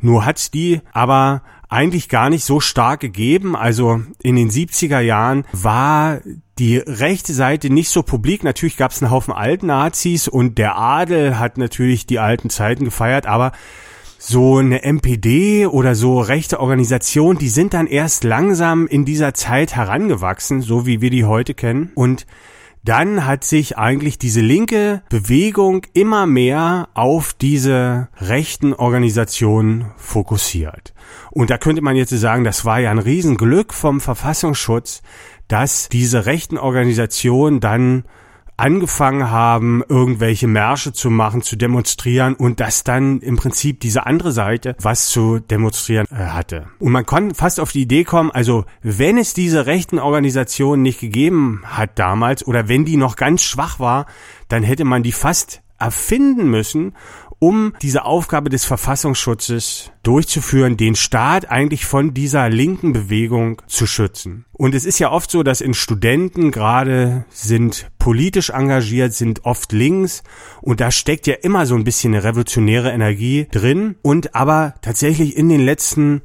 Nur 0.00 0.24
hat's 0.24 0.50
die 0.50 0.80
aber 0.92 1.42
eigentlich 1.68 2.08
gar 2.08 2.28
nicht 2.28 2.44
so 2.44 2.60
stark 2.60 3.00
gegeben. 3.00 3.56
Also 3.56 4.02
in 4.22 4.36
den 4.36 4.50
70er 4.50 5.00
Jahren 5.00 5.44
war 5.52 6.20
die 6.58 6.76
rechte 6.76 7.32
Seite 7.32 7.70
nicht 7.70 7.88
so 7.88 8.02
publik. 8.02 8.44
Natürlich 8.44 8.76
gab 8.76 8.92
es 8.92 9.02
einen 9.02 9.10
Haufen 9.10 9.32
alten 9.32 9.66
Nazis 9.66 10.28
und 10.28 10.58
der 10.58 10.76
Adel 10.76 11.38
hat 11.38 11.56
natürlich 11.56 12.06
die 12.06 12.18
alten 12.18 12.50
Zeiten 12.50 12.84
gefeiert, 12.84 13.26
aber 13.26 13.52
so 14.18 14.58
eine 14.58 14.84
MPD 14.84 15.66
oder 15.66 15.96
so 15.96 16.20
rechte 16.20 16.60
Organisation, 16.60 17.38
die 17.38 17.48
sind 17.48 17.74
dann 17.74 17.88
erst 17.88 18.22
langsam 18.22 18.86
in 18.86 19.04
dieser 19.04 19.34
Zeit 19.34 19.74
herangewachsen, 19.74 20.60
so 20.60 20.86
wie 20.86 21.00
wir 21.00 21.10
die 21.10 21.24
heute 21.24 21.54
kennen. 21.54 21.90
Und 21.96 22.26
dann 22.84 23.26
hat 23.26 23.44
sich 23.44 23.78
eigentlich 23.78 24.18
diese 24.18 24.40
linke 24.40 25.02
Bewegung 25.08 25.86
immer 25.92 26.26
mehr 26.26 26.88
auf 26.94 27.32
diese 27.32 28.08
rechten 28.18 28.74
Organisationen 28.74 29.92
fokussiert. 29.96 30.92
Und 31.30 31.50
da 31.50 31.58
könnte 31.58 31.82
man 31.82 31.96
jetzt 31.96 32.10
sagen, 32.10 32.44
das 32.44 32.64
war 32.64 32.80
ja 32.80 32.90
ein 32.90 32.98
Riesenglück 32.98 33.72
vom 33.72 34.00
Verfassungsschutz, 34.00 35.02
dass 35.46 35.88
diese 35.88 36.26
rechten 36.26 36.58
Organisationen 36.58 37.60
dann 37.60 38.04
angefangen 38.56 39.30
haben, 39.30 39.82
irgendwelche 39.88 40.46
Märsche 40.46 40.92
zu 40.92 41.10
machen, 41.10 41.42
zu 41.42 41.56
demonstrieren 41.56 42.34
und 42.34 42.60
dass 42.60 42.84
dann 42.84 43.20
im 43.20 43.36
Prinzip 43.36 43.80
diese 43.80 44.06
andere 44.06 44.32
Seite 44.32 44.76
was 44.80 45.08
zu 45.08 45.38
demonstrieren 45.38 46.06
äh, 46.10 46.16
hatte. 46.16 46.68
Und 46.78 46.92
man 46.92 47.06
kann 47.06 47.34
fast 47.34 47.60
auf 47.60 47.72
die 47.72 47.82
Idee 47.82 48.04
kommen, 48.04 48.30
also 48.30 48.64
wenn 48.82 49.18
es 49.18 49.34
diese 49.34 49.66
rechten 49.66 49.98
Organisationen 49.98 50.82
nicht 50.82 51.00
gegeben 51.00 51.62
hat 51.64 51.98
damals 51.98 52.46
oder 52.46 52.68
wenn 52.68 52.84
die 52.84 52.96
noch 52.96 53.16
ganz 53.16 53.42
schwach 53.42 53.78
war, 53.78 54.06
dann 54.48 54.62
hätte 54.62 54.84
man 54.84 55.02
die 55.02 55.12
fast 55.12 55.62
erfinden 55.78 56.48
müssen 56.48 56.94
um 57.42 57.74
diese 57.82 58.04
Aufgabe 58.04 58.50
des 58.50 58.64
Verfassungsschutzes 58.64 59.90
durchzuführen, 60.04 60.76
den 60.76 60.94
Staat 60.94 61.50
eigentlich 61.50 61.84
von 61.86 62.14
dieser 62.14 62.48
linken 62.48 62.92
Bewegung 62.92 63.60
zu 63.66 63.88
schützen. 63.88 64.44
Und 64.52 64.76
es 64.76 64.84
ist 64.84 65.00
ja 65.00 65.10
oft 65.10 65.28
so, 65.28 65.42
dass 65.42 65.60
in 65.60 65.74
Studenten 65.74 66.52
gerade 66.52 67.24
sind 67.30 67.90
politisch 67.98 68.50
engagiert, 68.50 69.12
sind 69.12 69.44
oft 69.44 69.72
links 69.72 70.22
und 70.60 70.80
da 70.80 70.92
steckt 70.92 71.26
ja 71.26 71.34
immer 71.34 71.66
so 71.66 71.74
ein 71.74 71.82
bisschen 71.82 72.14
eine 72.14 72.22
revolutionäre 72.22 72.92
Energie 72.92 73.48
drin 73.50 73.96
und 74.02 74.36
aber 74.36 74.74
tatsächlich 74.80 75.36
in 75.36 75.48
den 75.48 75.64
letzten 75.64 76.22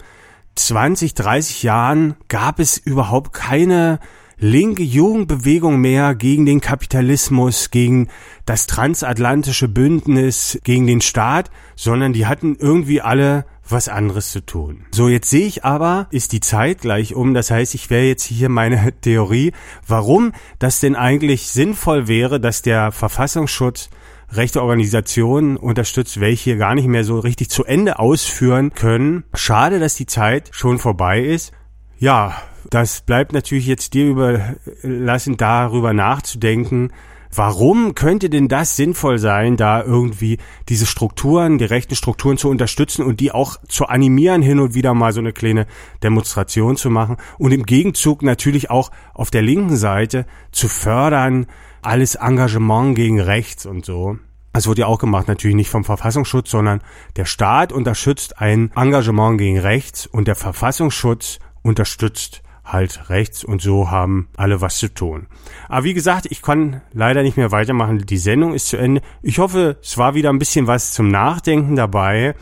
20, 0.53 1.15
30 1.15 1.63
Jahren 1.63 2.15
gab 2.27 2.59
es 2.59 2.77
überhaupt 2.77 3.33
keine 3.33 3.99
linke 4.39 4.83
Jugendbewegung 4.83 5.79
mehr 5.79 6.15
gegen 6.15 6.45
den 6.45 6.61
Kapitalismus, 6.61 7.71
gegen 7.71 8.07
das 8.45 8.67
transatlantische 8.67 9.67
Bündnis, 9.67 10.59
gegen 10.63 10.87
den 10.87 11.01
Staat, 11.01 11.49
sondern 11.75 12.13
die 12.13 12.27
hatten 12.27 12.55
irgendwie 12.59 13.01
alle 13.01 13.45
was 13.69 13.89
anderes 13.89 14.31
zu 14.31 14.45
tun. 14.45 14.85
So, 14.91 15.09
jetzt 15.09 15.29
sehe 15.29 15.45
ich 15.45 15.65
aber, 15.65 16.07
ist 16.11 16.31
die 16.31 16.39
Zeit 16.39 16.81
gleich 16.81 17.15
um. 17.15 17.33
Das 17.33 17.51
heißt, 17.51 17.75
ich 17.75 17.89
wäre 17.89 18.05
jetzt 18.05 18.23
hier 18.23 18.49
meine 18.49 18.93
Theorie, 19.01 19.51
warum 19.85 20.33
das 20.59 20.79
denn 20.79 20.95
eigentlich 20.95 21.47
sinnvoll 21.47 22.07
wäre, 22.07 22.39
dass 22.39 22.61
der 22.61 22.91
Verfassungsschutz 22.91 23.89
rechte 24.31 24.61
Organisationen 24.61 25.57
unterstützt, 25.57 26.19
welche 26.19 26.57
gar 26.57 26.75
nicht 26.75 26.87
mehr 26.87 27.03
so 27.03 27.19
richtig 27.19 27.49
zu 27.49 27.63
Ende 27.63 27.99
ausführen 27.99 28.73
können. 28.73 29.23
Schade, 29.33 29.79
dass 29.79 29.95
die 29.95 30.05
Zeit 30.05 30.49
schon 30.51 30.79
vorbei 30.79 31.21
ist. 31.21 31.53
Ja, 31.99 32.35
das 32.69 33.01
bleibt 33.01 33.33
natürlich 33.33 33.65
jetzt 33.65 33.95
dir 33.95 34.05
überlassen, 34.05 35.37
darüber 35.37 35.93
nachzudenken. 35.93 36.91
Warum 37.33 37.95
könnte 37.95 38.29
denn 38.29 38.47
das 38.47 38.75
sinnvoll 38.75 39.17
sein, 39.17 39.57
da 39.57 39.83
irgendwie 39.83 40.37
diese 40.69 40.85
Strukturen, 40.85 41.57
die 41.57 41.65
rechten 41.65 41.95
Strukturen 41.95 42.37
zu 42.37 42.49
unterstützen 42.49 43.03
und 43.03 43.19
die 43.19 43.31
auch 43.31 43.57
zu 43.67 43.87
animieren, 43.87 44.41
hin 44.43 44.59
und 44.59 44.75
wieder 44.75 44.93
mal 44.93 45.11
so 45.11 45.19
eine 45.19 45.33
kleine 45.33 45.65
Demonstration 46.03 46.77
zu 46.77 46.89
machen 46.89 47.17
und 47.39 47.51
im 47.51 47.63
Gegenzug 47.63 48.21
natürlich 48.21 48.69
auch 48.69 48.91
auf 49.13 49.31
der 49.31 49.41
linken 49.41 49.75
Seite 49.75 50.25
zu 50.51 50.69
fördern, 50.69 51.47
alles 51.81 52.15
Engagement 52.15 52.95
gegen 52.95 53.19
rechts 53.19 53.65
und 53.65 53.85
so. 53.85 54.17
Das 54.53 54.67
wurde 54.67 54.81
ja 54.81 54.87
auch 54.87 54.99
gemacht, 54.99 55.27
natürlich 55.27 55.55
nicht 55.55 55.69
vom 55.69 55.83
Verfassungsschutz, 55.83 56.49
sondern 56.49 56.81
der 57.15 57.25
Staat 57.25 57.71
unterstützt 57.71 58.39
ein 58.39 58.71
Engagement 58.75 59.37
gegen 59.37 59.59
rechts 59.59 60.07
und 60.07 60.27
der 60.27 60.35
Verfassungsschutz 60.35 61.39
unterstützt 61.67 62.41
halt 62.65 63.09
rechts 63.09 63.43
und 63.43 63.61
so 63.61 63.89
haben 63.91 64.27
alle 64.35 64.61
was 64.61 64.77
zu 64.77 64.93
tun. 64.93 65.27
Aber 65.69 65.85
wie 65.85 65.93
gesagt, 65.93 66.27
ich 66.29 66.41
kann 66.41 66.81
leider 66.93 67.23
nicht 67.23 67.37
mehr 67.37 67.51
weitermachen. 67.51 68.05
Die 68.05 68.17
Sendung 68.17 68.53
ist 68.53 68.67
zu 68.67 68.77
Ende. 68.77 69.01
Ich 69.21 69.39
hoffe, 69.39 69.77
es 69.81 69.97
war 69.97 70.15
wieder 70.15 70.29
ein 70.29 70.39
bisschen 70.39 70.67
was 70.67 70.91
zum 70.91 71.09
Nachdenken 71.09 71.75
dabei. 71.75 72.35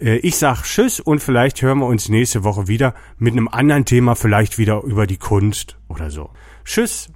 Äh, 0.00 0.16
ich 0.18 0.36
sag 0.36 0.62
Tschüss 0.62 1.00
und 1.00 1.20
vielleicht 1.20 1.62
hören 1.62 1.78
wir 1.78 1.86
uns 1.86 2.08
nächste 2.08 2.44
Woche 2.44 2.68
wieder 2.68 2.94
mit 3.18 3.32
einem 3.32 3.48
anderen 3.48 3.84
Thema, 3.84 4.14
vielleicht 4.14 4.58
wieder 4.58 4.82
über 4.82 5.06
die 5.06 5.18
Kunst 5.18 5.78
oder 5.88 6.10
so. 6.10 6.30
Tschüss. 6.64 7.11